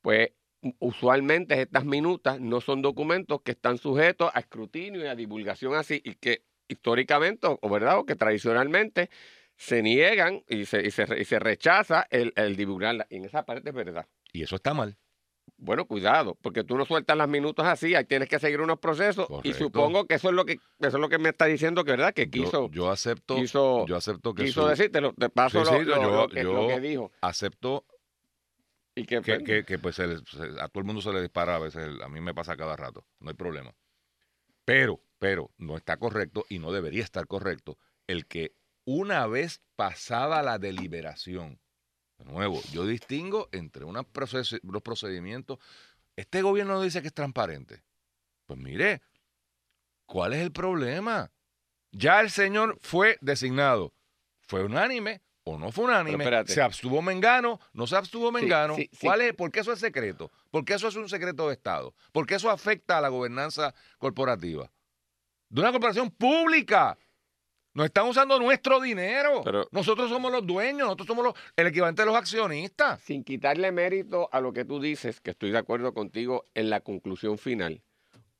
pues 0.00 0.30
usualmente 0.78 1.60
estas 1.60 1.84
minutas 1.84 2.40
no 2.40 2.60
son 2.60 2.82
documentos 2.82 3.42
que 3.42 3.52
están 3.52 3.78
sujetos 3.78 4.30
a 4.32 4.40
escrutinio 4.40 5.02
y 5.02 5.08
a 5.08 5.16
divulgación 5.16 5.74
así 5.74 6.00
y 6.04 6.14
que 6.14 6.44
históricamente 6.68 7.48
o 7.48 7.68
verdad 7.68 7.98
o 7.98 8.06
que 8.06 8.14
tradicionalmente 8.14 9.10
se 9.56 9.82
niegan 9.82 10.42
y 10.48 10.64
se, 10.64 10.86
y 10.86 10.90
se, 10.90 11.06
y 11.18 11.24
se 11.24 11.38
rechaza 11.38 12.06
el, 12.10 12.32
el 12.36 12.56
divulgarla. 12.56 13.06
Y 13.10 13.16
en 13.16 13.24
esa 13.24 13.44
parte 13.44 13.70
es 13.70 13.74
verdad. 13.74 14.06
Y 14.32 14.42
eso 14.42 14.56
está 14.56 14.74
mal. 14.74 14.96
Bueno, 15.64 15.84
cuidado, 15.86 16.36
porque 16.42 16.64
tú 16.64 16.76
no 16.76 16.84
sueltas 16.84 17.16
las 17.16 17.28
minutos 17.28 17.64
así, 17.64 17.94
ahí 17.94 18.04
tienes 18.04 18.28
que 18.28 18.40
seguir 18.40 18.60
unos 18.60 18.80
procesos 18.80 19.28
y 19.44 19.52
supongo 19.52 20.06
que 20.06 20.14
eso 20.16 20.28
es 20.30 20.34
lo 20.34 20.44
que 20.44 20.54
eso 20.54 20.60
es 20.80 20.94
lo 20.94 21.08
que 21.08 21.18
me 21.18 21.28
está 21.28 21.44
diciendo 21.44 21.84
que 21.84 21.92
verdad 21.92 22.12
que 22.12 22.28
quiso 22.28 22.68
yo 22.72 22.90
acepto, 22.90 23.36
quiso- 23.36 23.86
yo 23.86 23.96
acepto 23.96 24.34
que 24.34 24.46
quiso 24.46 24.62
su- 24.62 24.68
decírtelo, 24.68 25.12
te 25.14 25.28
paso 25.28 25.64
Sí, 25.64 25.70
lo, 25.72 25.78
sí, 25.78 25.84
lo- 25.84 26.02
yo- 26.02 26.10
lo 26.22 26.28
que, 26.28 26.42
lo 26.42 26.52
yo- 26.62 26.66
que 26.68 26.80
dijo. 26.80 27.12
acepto 27.20 27.84
y 28.96 29.04
que, 29.06 29.20
que, 29.22 29.44
que- 29.44 29.64
que, 29.64 29.78
pues 29.78 29.94
se 29.94 30.06
le- 30.08 30.18
se- 30.18 30.60
a 30.60 30.66
todo 30.68 30.80
el 30.80 30.84
mundo 30.84 31.00
se 31.00 31.12
le 31.12 31.22
dispara 31.22 31.54
a 31.54 31.58
veces, 31.60 31.88
a 32.02 32.08
mí 32.08 32.20
me 32.20 32.34
pasa 32.34 32.56
cada 32.56 32.74
rato, 32.76 33.06
no 33.20 33.30
hay 33.30 33.36
problema. 33.36 33.72
Pero, 34.64 35.00
pero 35.20 35.50
no 35.58 35.76
está 35.76 35.96
correcto 35.96 36.44
y 36.48 36.58
no 36.58 36.72
debería 36.72 37.04
estar 37.04 37.28
correcto 37.28 37.78
el 38.08 38.26
que 38.26 38.56
una 38.84 39.28
vez 39.28 39.60
pasada 39.76 40.42
la 40.42 40.58
deliberación, 40.58 41.60
de 42.24 42.32
nuevo, 42.32 42.60
yo 42.72 42.86
distingo 42.86 43.48
entre 43.52 43.84
unos 43.84 44.06
procedimientos, 44.06 45.58
este 46.16 46.42
gobierno 46.42 46.80
dice 46.80 47.00
que 47.00 47.08
es 47.08 47.14
transparente. 47.14 47.82
Pues 48.46 48.58
mire, 48.58 49.02
¿cuál 50.06 50.32
es 50.34 50.40
el 50.40 50.52
problema? 50.52 51.32
Ya 51.90 52.20
el 52.20 52.30
señor 52.30 52.78
fue 52.80 53.18
designado. 53.20 53.94
¿Fue 54.40 54.64
unánime 54.64 55.22
o 55.44 55.58
no 55.58 55.72
fue 55.72 55.84
unánime? 55.84 56.24
¿Se 56.46 56.60
abstuvo 56.60 57.02
Mengano? 57.02 57.60
¿No 57.72 57.86
se 57.86 57.96
abstuvo 57.96 58.30
Mengano? 58.30 58.76
sí, 58.76 58.88
sí. 58.92 59.06
¿Cuál 59.06 59.22
es? 59.22 59.34
¿Por 59.34 59.50
qué 59.50 59.60
eso 59.60 59.72
es 59.72 59.78
secreto? 59.78 60.30
¿Por 60.50 60.64
qué 60.64 60.74
eso 60.74 60.88
es 60.88 60.96
un 60.96 61.08
secreto 61.08 61.48
de 61.48 61.54
Estado? 61.54 61.94
¿Por 62.12 62.26
qué 62.26 62.34
eso 62.34 62.50
afecta 62.50 62.98
a 62.98 63.00
la 63.00 63.08
gobernanza 63.08 63.74
corporativa? 63.98 64.70
De 65.48 65.60
una 65.60 65.70
corporación 65.70 66.10
pública. 66.10 66.96
Nos 67.74 67.86
están 67.86 68.06
usando 68.06 68.38
nuestro 68.38 68.80
dinero. 68.80 69.40
Pero- 69.44 69.66
nosotros 69.70 70.10
somos 70.10 70.30
los 70.30 70.46
dueños, 70.46 70.86
nosotros 70.86 71.06
somos 71.06 71.24
los- 71.24 71.34
el 71.56 71.66
equivalente 71.68 72.02
de 72.02 72.06
los 72.06 72.16
accionistas. 72.16 73.00
sin 73.00 73.24
quitarle 73.24 73.72
mérito 73.72 74.28
a 74.32 74.40
lo 74.40 74.52
que 74.52 74.64
tú 74.64 74.80
dices, 74.80 75.20
que 75.20 75.30
estoy 75.30 75.50
de 75.50 75.58
acuerdo 75.58 75.94
contigo 75.94 76.44
en 76.54 76.68
la 76.70 76.80
conclusión 76.80 77.38
final. 77.38 77.82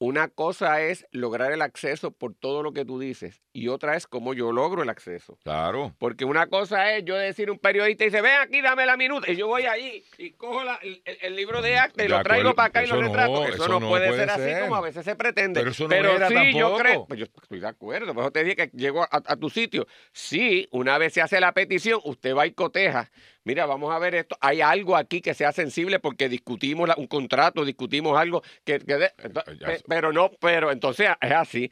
Una 0.05 0.27
cosa 0.27 0.83
es 0.83 1.07
lograr 1.13 1.53
el 1.53 1.63
acceso 1.63 2.11
por 2.11 2.35
todo 2.35 2.65
lo 2.65 2.73
que 2.73 2.85
tú 2.85 2.99
dices 2.99 3.41
y 3.53 3.69
otra 3.69 3.95
es 3.95 4.09
cómo 4.09 4.35
yo 4.35 4.51
logro 4.51 4.83
el 4.83 4.89
acceso. 4.89 5.39
Claro. 5.45 5.95
Porque 6.01 6.25
una 6.25 6.49
cosa 6.49 6.97
es 6.97 7.05
yo 7.05 7.15
decir 7.15 7.51
a 7.51 7.53
un 7.53 7.61
periodista 7.61 8.03
y 8.03 8.07
dice, 8.09 8.21
ven 8.21 8.41
aquí, 8.41 8.61
dame 8.63 8.85
la 8.85 8.97
minuta. 8.97 9.31
Y 9.31 9.37
yo 9.37 9.47
voy 9.47 9.63
ahí 9.63 10.03
y 10.19 10.33
cojo 10.33 10.65
la- 10.65 10.81
el, 10.83 11.37
libro 11.37 11.63
de 11.63 11.77
acta 11.79 12.03
y 12.03 12.09
De 12.09 12.09
lo 12.09 12.21
traigo 12.25 12.49
acuerdo, 12.49 12.57
para 12.57 12.67
acá 12.67 12.83
y 12.83 12.87
eso 12.87 12.97
lo 12.97 13.03
no, 13.03 13.09
retrato. 13.11 13.45
Eso, 13.45 13.55
eso 13.55 13.69
no, 13.69 13.79
no 13.79 13.89
puede, 13.91 14.09
puede 14.09 14.19
ser, 14.23 14.31
así 14.31 14.43
ser. 14.43 14.63
como 14.63 14.75
a 14.75 14.81
veces 14.81 15.05
se 15.05 15.15
pretende. 15.15 15.61
Pero 15.61 15.71
eso 15.71 15.87
no 15.87 15.95
era 15.95 16.27
sí, 16.27 16.35
yo 16.35 16.61
tampoco. 16.61 16.77
creo, 16.79 17.07
pues 17.07 17.21
yo 17.21 17.27
estoy 17.27 17.61
de 17.61 17.69
acuerdo, 17.69 18.13
por 18.13 18.25
eso 18.25 18.33
te 18.33 18.43
dije 18.43 18.57
que 18.57 18.71
llego 18.77 19.05
a, 19.05 19.09
a 19.25 19.37
tu 19.37 19.51
sitio. 19.51 19.87
Sí, 20.11 20.67
una 20.73 20.99
vez 20.99 21.13
se 21.13 21.23
hace 21.23 21.39
la 21.39 21.53
petición, 21.53 22.01
usted 22.03 22.35
va 22.35 22.45
y 22.45 22.51
coteja. 22.55 23.09
Mira, 23.45 23.67
vamos 23.67 23.93
a 23.93 23.99
ver 23.99 24.15
esto. 24.15 24.37
Hay 24.41 24.61
algo 24.61 24.97
aquí 24.97 25.21
que 25.21 25.35
sea 25.35 25.53
sensible 25.53 25.99
porque 25.99 26.29
discutimos 26.29 26.89
la- 26.89 26.95
un 26.97 27.07
contrato, 27.09 27.65
discutimos 27.65 28.17
algo 28.19 28.43
que... 28.65 28.79
que 28.79 28.95
de- 28.97 29.11
pe- 29.11 29.79
sé. 29.79 29.85
pero 29.89 30.13
no, 30.13 30.31
pero 30.41 30.71
entonces 30.71 31.09
es 31.21 31.33
así. 31.33 31.71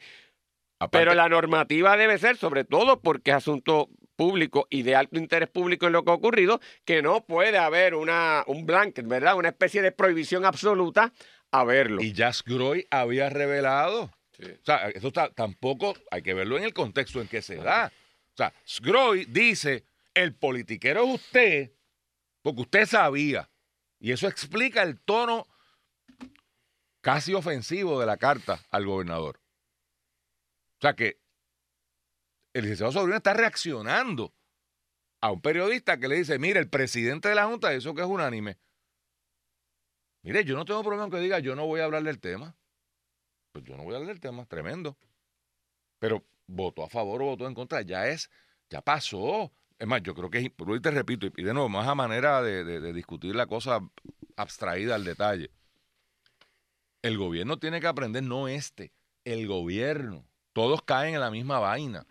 Aparte- 0.79 0.97
Pero 0.97 1.13
la 1.13 1.29
normativa 1.29 1.95
debe 1.95 2.17
ser, 2.17 2.37
sobre 2.37 2.63
todo 2.65 2.99
porque 3.01 3.31
es 3.31 3.37
asunto 3.37 3.89
público 4.15 4.67
y 4.69 4.83
de 4.83 4.95
alto 4.95 5.17
interés 5.17 5.49
público 5.49 5.87
en 5.87 5.93
lo 5.93 6.03
que 6.03 6.11
ha 6.11 6.15
ocurrido, 6.15 6.59
que 6.85 7.01
no 7.01 7.23
puede 7.25 7.57
haber 7.57 7.95
una, 7.95 8.43
un 8.47 8.65
blanket, 8.65 9.07
¿verdad? 9.07 9.35
Una 9.35 9.49
especie 9.49 9.81
de 9.81 9.91
prohibición 9.91 10.43
absoluta 10.45 11.13
a 11.51 11.63
verlo. 11.63 12.01
Y 12.01 12.13
Jas 12.13 12.43
Groy 12.43 12.85
había 12.91 13.29
revelado. 13.29 14.03
O 14.41 14.65
sea, 14.65 14.89
eso 14.89 15.07
está, 15.09 15.29
tampoco 15.29 15.93
hay 16.09 16.23
que 16.23 16.33
verlo 16.33 16.57
en 16.57 16.63
el 16.63 16.73
contexto 16.73 17.21
en 17.21 17.27
que 17.27 17.41
se 17.43 17.55
da. 17.57 17.91
O 18.33 18.37
sea, 18.37 18.51
Groy 18.81 19.25
dice, 19.25 19.83
el 20.13 20.35
politiquero 20.35 21.03
es 21.03 21.15
usted, 21.15 21.71
porque 22.41 22.61
usted 22.61 22.85
sabía. 22.85 23.49
Y 23.99 24.11
eso 24.11 24.27
explica 24.27 24.81
el 24.83 24.99
tono 24.99 25.45
casi 27.01 27.33
ofensivo 27.33 27.99
de 27.99 28.05
la 28.05 28.17
carta 28.17 28.61
al 28.69 28.85
gobernador. 28.85 29.39
O 30.77 30.81
sea 30.81 30.95
que 30.95 31.21
el 32.53 32.63
licenciado 32.63 32.91
Sobrino 32.91 33.17
está 33.17 33.33
reaccionando 33.33 34.33
a 35.21 35.31
un 35.31 35.41
periodista 35.41 35.99
que 35.99 36.07
le 36.07 36.15
dice, 36.15 36.39
mire, 36.39 36.59
el 36.59 36.69
presidente 36.69 37.29
de 37.29 37.35
la 37.35 37.45
Junta, 37.45 37.73
eso 37.73 37.93
que 37.93 38.01
es 38.01 38.07
unánime. 38.07 38.57
Mire, 40.23 40.43
yo 40.43 40.55
no 40.55 40.65
tengo 40.65 40.83
problema 40.83 41.09
que 41.09 41.19
diga, 41.19 41.39
yo 41.39 41.55
no 41.55 41.65
voy 41.65 41.81
a 41.81 41.85
hablar 41.85 42.03
del 42.03 42.19
tema. 42.19 42.55
Pues 43.51 43.65
yo 43.65 43.75
no 43.77 43.83
voy 43.83 43.93
a 43.93 43.97
hablar 43.97 44.13
del 44.13 44.21
tema, 44.21 44.45
tremendo. 44.45 44.97
Pero 45.99 46.25
votó 46.47 46.83
a 46.83 46.89
favor 46.89 47.21
o 47.21 47.25
votó 47.25 47.47
en 47.47 47.53
contra, 47.53 47.81
ya 47.81 48.07
es, 48.07 48.29
ya 48.69 48.81
pasó. 48.81 49.51
Es 49.81 49.87
más, 49.87 50.03
yo 50.03 50.13
creo 50.13 50.29
que, 50.29 50.53
pero 50.55 50.73
hoy 50.73 50.79
te 50.79 50.91
repito, 50.91 51.25
y 51.25 51.41
de 51.41 51.53
nuevo, 51.55 51.67
más 51.67 51.87
a 51.87 51.95
manera 51.95 52.43
de, 52.43 52.63
de- 52.63 52.79
de 52.79 52.93
discutir 52.93 53.35
la 53.35 53.47
cosa 53.47 53.79
abstraída 54.35 54.93
al 54.93 55.03
detalle. 55.03 55.49
El 57.01 57.17
gobierno 57.17 57.57
tiene 57.57 57.81
que 57.81 57.87
aprender, 57.87 58.21
no 58.21 58.47
este, 58.47 58.93
el 59.25 59.47
gobierno. 59.47 60.23
Todos 60.53 60.83
caen 60.83 61.15
en 61.15 61.19
la 61.21 61.31
misma 61.31 61.57
vaina. 61.57 62.05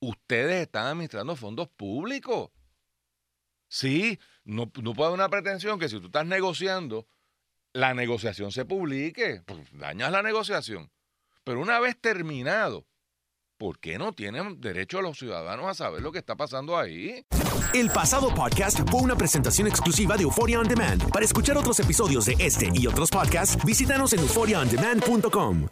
Ustedes 0.00 0.62
están 0.62 0.86
administrando 0.88 1.36
fondos 1.36 1.68
públicos. 1.68 2.50
Sí, 3.68 4.18
no, 4.42 4.68
no 4.82 4.94
puede 4.94 5.10
haber 5.10 5.20
una 5.20 5.28
pretensión 5.28 5.78
que 5.78 5.88
si 5.88 6.00
tú 6.00 6.06
estás 6.06 6.26
negociando, 6.26 7.06
la 7.72 7.94
negociación 7.94 8.50
se 8.50 8.64
publique. 8.64 9.42
Pues 9.46 9.60
dañas 9.78 10.10
la 10.10 10.22
negociación. 10.24 10.90
Pero 11.44 11.60
una 11.60 11.78
vez 11.78 11.96
terminado, 12.00 12.84
¿por 13.62 13.78
qué 13.78 13.96
no 13.96 14.12
tienen 14.12 14.60
derecho 14.60 15.00
los 15.00 15.16
ciudadanos 15.16 15.66
a 15.66 15.74
saber 15.74 16.02
lo 16.02 16.10
que 16.10 16.18
está 16.18 16.34
pasando 16.34 16.76
ahí? 16.76 17.24
El 17.72 17.90
pasado 17.90 18.34
podcast 18.34 18.80
fue 18.90 19.00
una 19.00 19.14
presentación 19.14 19.68
exclusiva 19.68 20.16
de 20.16 20.24
Euphoria 20.24 20.58
On 20.58 20.66
Demand. 20.66 21.08
Para 21.12 21.24
escuchar 21.24 21.56
otros 21.56 21.78
episodios 21.78 22.26
de 22.26 22.34
este 22.40 22.70
y 22.74 22.88
otros 22.88 23.08
podcasts, 23.08 23.64
visítanos 23.64 24.14
en 24.14 24.18
euphoriaondemand.com. 24.18 25.68